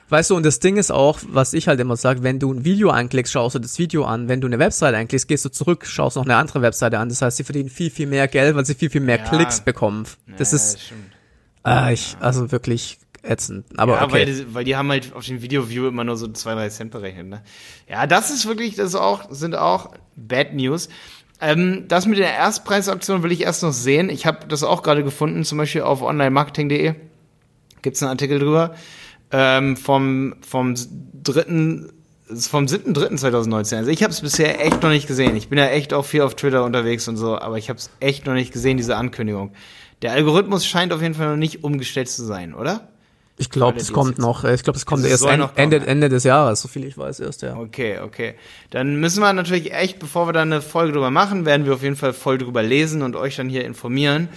Weißt 0.10 0.30
du, 0.30 0.36
und 0.36 0.46
das 0.46 0.60
Ding 0.60 0.78
ist 0.78 0.92
auch, 0.92 1.20
was 1.28 1.54
ich 1.54 1.68
halt 1.68 1.80
immer 1.80 1.96
sage, 1.98 2.22
wenn 2.22 2.40
du 2.40 2.54
ein 2.54 2.64
Video 2.64 2.90
anklickst, 2.92 3.34
schaust 3.34 3.56
du 3.56 3.60
das 3.60 3.80
Video 3.80 4.06
an. 4.06 4.28
Wenn 4.28 4.40
du 4.40 4.48
eine 4.48 4.60
Webseite 4.60 4.98
anklickst, 4.98 5.28
gehst 5.28 5.46
du 5.46 5.50
zurück, 5.50 5.86
schaust 5.88 6.16
noch 6.16 6.26
eine 6.26 6.36
andere 6.36 6.62
Webseite 6.62 7.00
an. 7.00 7.10
Das 7.10 7.22
heißt, 7.24 7.38
sie 7.38 7.44
verdienen 7.44 7.70
viel, 7.70 7.90
viel 7.90 8.06
mehr 8.06 8.28
Geld, 8.28 8.56
weil 8.56 8.66
sie 8.66 8.76
viel, 8.76 8.90
viel 8.92 9.02
mehr 9.02 9.18
Ja. 9.18 9.24
Klicks 9.30 9.62
bekommen. 9.62 10.06
Das 10.38 10.52
Ja, 10.52 10.58
ist, 10.58 10.80
stimmt. 10.82 11.12
äh, 11.66 11.94
ich, 11.94 12.16
also 12.20 12.52
wirklich 12.52 13.00
ätzend. 13.24 13.66
Aber 13.78 13.96
ja, 13.96 14.04
okay. 14.04 14.14
weil, 14.14 14.26
die, 14.28 14.54
weil 14.54 14.64
die 14.64 14.76
haben 14.76 14.90
halt 14.90 15.12
auf 15.16 15.26
den 15.26 15.42
Video-View 15.42 15.88
immer 15.88 16.04
nur 16.04 16.18
so 16.18 16.28
zwei, 16.28 16.54
drei 16.54 16.70
Cent 16.70 16.92
berechnet, 16.92 17.26
ne? 17.28 17.42
Ja, 17.90 18.06
das 18.06 18.30
ist 18.30 18.46
wirklich, 18.46 18.76
das 18.76 18.94
auch, 18.94 19.24
sind 19.32 19.56
auch 19.56 19.96
Bad 20.16 20.54
News. 20.54 20.90
Ähm, 21.42 21.86
das 21.88 22.06
mit 22.06 22.20
der 22.20 22.32
Erstpreisaktion 22.34 23.24
will 23.24 23.32
ich 23.32 23.42
erst 23.42 23.64
noch 23.64 23.74
sehen. 23.74 24.10
Ich 24.10 24.28
habe 24.28 24.46
das 24.48 24.62
auch 24.64 24.84
gerade 24.84 25.04
gefunden, 25.04 25.44
zum 25.44 25.58
Beispiel 25.58 25.82
auf 25.82 26.04
onlinemarketing.de 26.04 26.94
gibt's 27.82 28.02
einen 28.02 28.12
Artikel 28.12 28.40
drüber. 28.40 28.76
Ähm, 29.32 29.76
vom, 29.76 30.36
vom 30.48 30.76
dritten, 31.24 31.92
vom 32.28 32.66
7.3.2019. 32.66 33.78
Also 33.78 33.92
ich 33.92 34.04
habe 34.04 34.12
es 34.12 34.22
bisher 34.22 34.64
echt 34.64 34.82
noch 34.82 34.90
nicht 34.90 35.08
gesehen. 35.08 35.36
Ich 35.36 35.50
bin 35.50 35.58
ja 35.58 35.68
echt 35.68 35.94
auch 35.94 36.06
viel 36.06 36.22
auf 36.22 36.36
Twitter 36.36 36.64
unterwegs 36.64 37.08
und 37.08 37.18
so, 37.18 37.38
aber 37.38 37.58
ich 37.58 37.70
habe 37.70 37.80
es 37.80 37.90
echt 38.00 38.26
noch 38.26 38.34
nicht 38.34 38.54
gesehen, 38.54 38.78
diese 38.78 38.96
Ankündigung. 38.96 39.52
Der 40.02 40.12
Algorithmus 40.12 40.66
scheint 40.66 40.94
auf 40.94 41.02
jeden 41.02 41.16
Fall 41.16 41.30
noch 41.30 41.38
nicht 41.38 41.64
umgestellt 41.64 42.10
zu 42.10 42.24
sein, 42.24 42.54
oder? 42.54 42.88
Ich 43.38 43.50
glaube, 43.50 43.80
es 43.80 43.92
kommt 43.92 44.18
noch, 44.18 44.46
ich 44.46 44.64
glaube, 44.64 44.78
es 44.78 44.86
kommt 44.86 45.06
erst 45.06 45.26
noch 45.26 45.58
Ende, 45.58 45.78
ja. 45.78 45.84
Ende 45.84 46.08
des 46.08 46.24
Jahres, 46.24 46.62
so 46.62 46.70
viel 46.70 46.86
ich 46.86 46.98
weiß 46.98 47.20
erst, 47.20 47.42
ja. 47.42 47.58
Okay, 47.58 48.00
okay. 48.00 48.36
Dann 48.70 48.96
müssen 49.02 49.20
wir 49.20 49.34
natürlich 49.34 49.74
echt, 49.74 50.00
bevor 50.00 50.28
wir 50.28 50.34
da 50.34 50.42
eine 50.42 50.62
Folge 50.62 50.94
drüber 50.94 51.12
machen, 51.12 51.46
werden 51.46 51.66
wir 51.66 51.74
auf 51.74 51.84
jeden 51.84 51.98
Fall 51.98 52.14
voll 52.14 52.38
drüber 52.38 52.64
lesen 52.64 53.02
und 53.02 53.18
euch 53.18 53.36
dann 53.36 53.50
hier 53.50 53.66
informieren. 53.66 54.30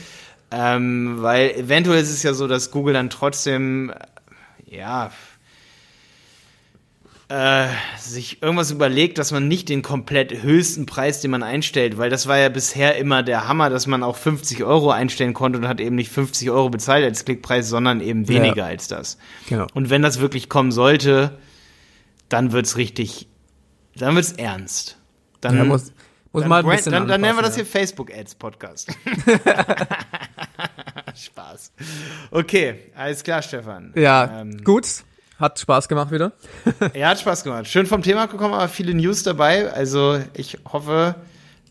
Ähm, 0.51 1.19
weil 1.21 1.51
eventuell 1.53 2.03
ist 2.03 2.11
es 2.11 2.25
ja 2.25 2.35
so, 2.35 2.49
dass 2.49 2.73
Google 2.73 2.95
dann 2.95 3.09
trotzdem, 3.09 3.93
ja, 4.71 5.11
äh, 7.31 7.67
sich 7.99 8.43
irgendwas 8.43 8.71
überlegt, 8.71 9.19
dass 9.19 9.33
man 9.33 9.49
nicht 9.49 9.69
den 9.69 9.83
komplett 9.83 10.43
höchsten 10.43 10.87
Preis, 10.87 11.21
den 11.21 11.31
man 11.31 11.43
einstellt, 11.43 11.99
weil 11.99 12.09
das 12.09 12.27
war 12.27 12.39
ja 12.39 12.49
bisher 12.49 12.97
immer 12.97 13.23
der 13.23 13.47
Hammer, 13.47 13.69
dass 13.69 13.87
man 13.87 14.03
auch 14.03 14.17
50 14.17 14.65
Euro 14.65 14.91
einstellen 14.91 15.35
konnte 15.35 15.59
und 15.59 15.69
hat 15.69 15.79
eben 15.81 15.95
nicht 15.95 16.11
50 16.11 16.51
Euro 16.51 16.71
bezahlt 16.71 17.05
als 17.05 17.27
Klickpreis, 17.27 17.69
sondern 17.69 18.01
eben 18.01 18.29
weniger 18.29 18.57
Ja. 18.57 18.65
als 18.67 18.89
das. 18.89 19.19
Genau. 19.47 19.67
Und 19.75 19.91
wenn 19.91 20.01
das 20.01 20.21
wirklich 20.21 20.49
kommen 20.49 20.73
sollte, 20.73 21.37
dann 22.31 22.53
wird's 22.53 22.79
richtig, 22.79 23.29
dann 23.95 24.15
wird's 24.15 24.33
ernst. 24.33 24.97
Dann, 25.43 25.57
Ja, 25.59 25.65
muss, 25.65 25.93
muss 26.33 26.43
dann, 26.43 26.49
mal 26.49 26.59
ein 26.61 26.65
Brand- 26.65 26.79
bisschen 26.79 26.93
dann, 26.93 27.09
dann 27.09 27.21
nennen 27.21 27.37
wir 27.37 27.43
das 27.43 27.57
hier 27.57 27.67
Facebook 27.67 28.11
Ads 28.11 28.37
Podcast. 28.37 28.89
Spaß. 31.19 31.73
Okay, 32.31 32.77
alles 32.97 33.23
klar, 33.23 33.43
Stefan. 33.43 33.93
ja. 33.95 34.41
Ähm, 34.41 34.63
gut. 34.65 34.87
Hat 35.39 35.59
Spaß 35.59 35.89
gemacht 35.89 36.11
wieder. 36.11 36.33
Ja, 36.95 37.11
hat 37.11 37.21
Spaß 37.21 37.45
gemacht. 37.45 37.69
Schön 37.69 37.87
vom 37.87 38.03
Thema 38.03 38.27
gekommen, 38.27 38.55
aber 38.55 38.69
viele 38.69 38.93
News 38.95 39.23
dabei. 39.23 39.71
Also 39.73 40.19
ich 40.35 40.59
hoffe, 40.73 41.15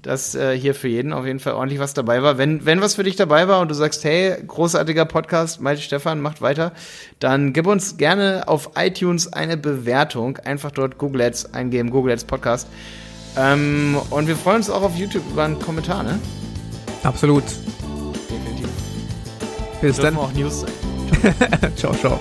dass 0.04 0.36
äh, 0.36 0.58
hier 0.58 0.74
für 0.74 0.88
jeden 0.88 1.12
auf 1.12 1.26
jeden 1.26 1.40
Fall 1.40 1.52
ordentlich 1.54 1.80
was 1.82 1.94
dabei 1.94 2.24
war. 2.24 2.38
Wenn, 2.38 2.66
wenn 2.66 2.80
was 2.80 2.96
für 2.96 3.04
dich 3.04 3.18
dabei 3.18 3.50
war 3.50 3.60
und 3.60 3.70
du 3.70 3.76
sagst, 3.76 4.06
hey, 4.06 4.42
großartiger 4.48 5.04
Podcast, 5.04 5.60
Malte 5.60 5.82
Stefan, 5.82 6.22
macht 6.22 6.42
weiter, 6.42 6.72
dann 7.20 7.52
gib 7.52 7.68
uns 7.68 7.98
gerne 7.98 8.48
auf 8.48 8.72
iTunes 8.78 9.34
eine 9.34 9.58
Bewertung. 9.58 10.38
Einfach 10.38 10.72
dort 10.72 10.98
Google 10.98 11.24
Ads 11.24 11.54
eingeben, 11.54 11.90
Google 11.90 12.14
Ads 12.14 12.24
Podcast. 12.24 12.70
Ähm, 13.38 13.98
und 14.12 14.28
wir 14.28 14.38
freuen 14.38 14.58
uns 14.58 14.70
auch 14.70 14.82
auf 14.82 14.96
YouTube 14.96 15.24
über 15.30 15.44
einen 15.44 15.60
Kommentar, 15.60 16.04
ne? 16.04 16.20
Absolut. 17.04 17.44
Bis 19.82 19.98
dann. 19.98 20.18
auch 20.18 20.34
News 20.34 20.62
sein. 20.62 20.72
ciao, 21.76 21.94
ciao. 21.94 22.20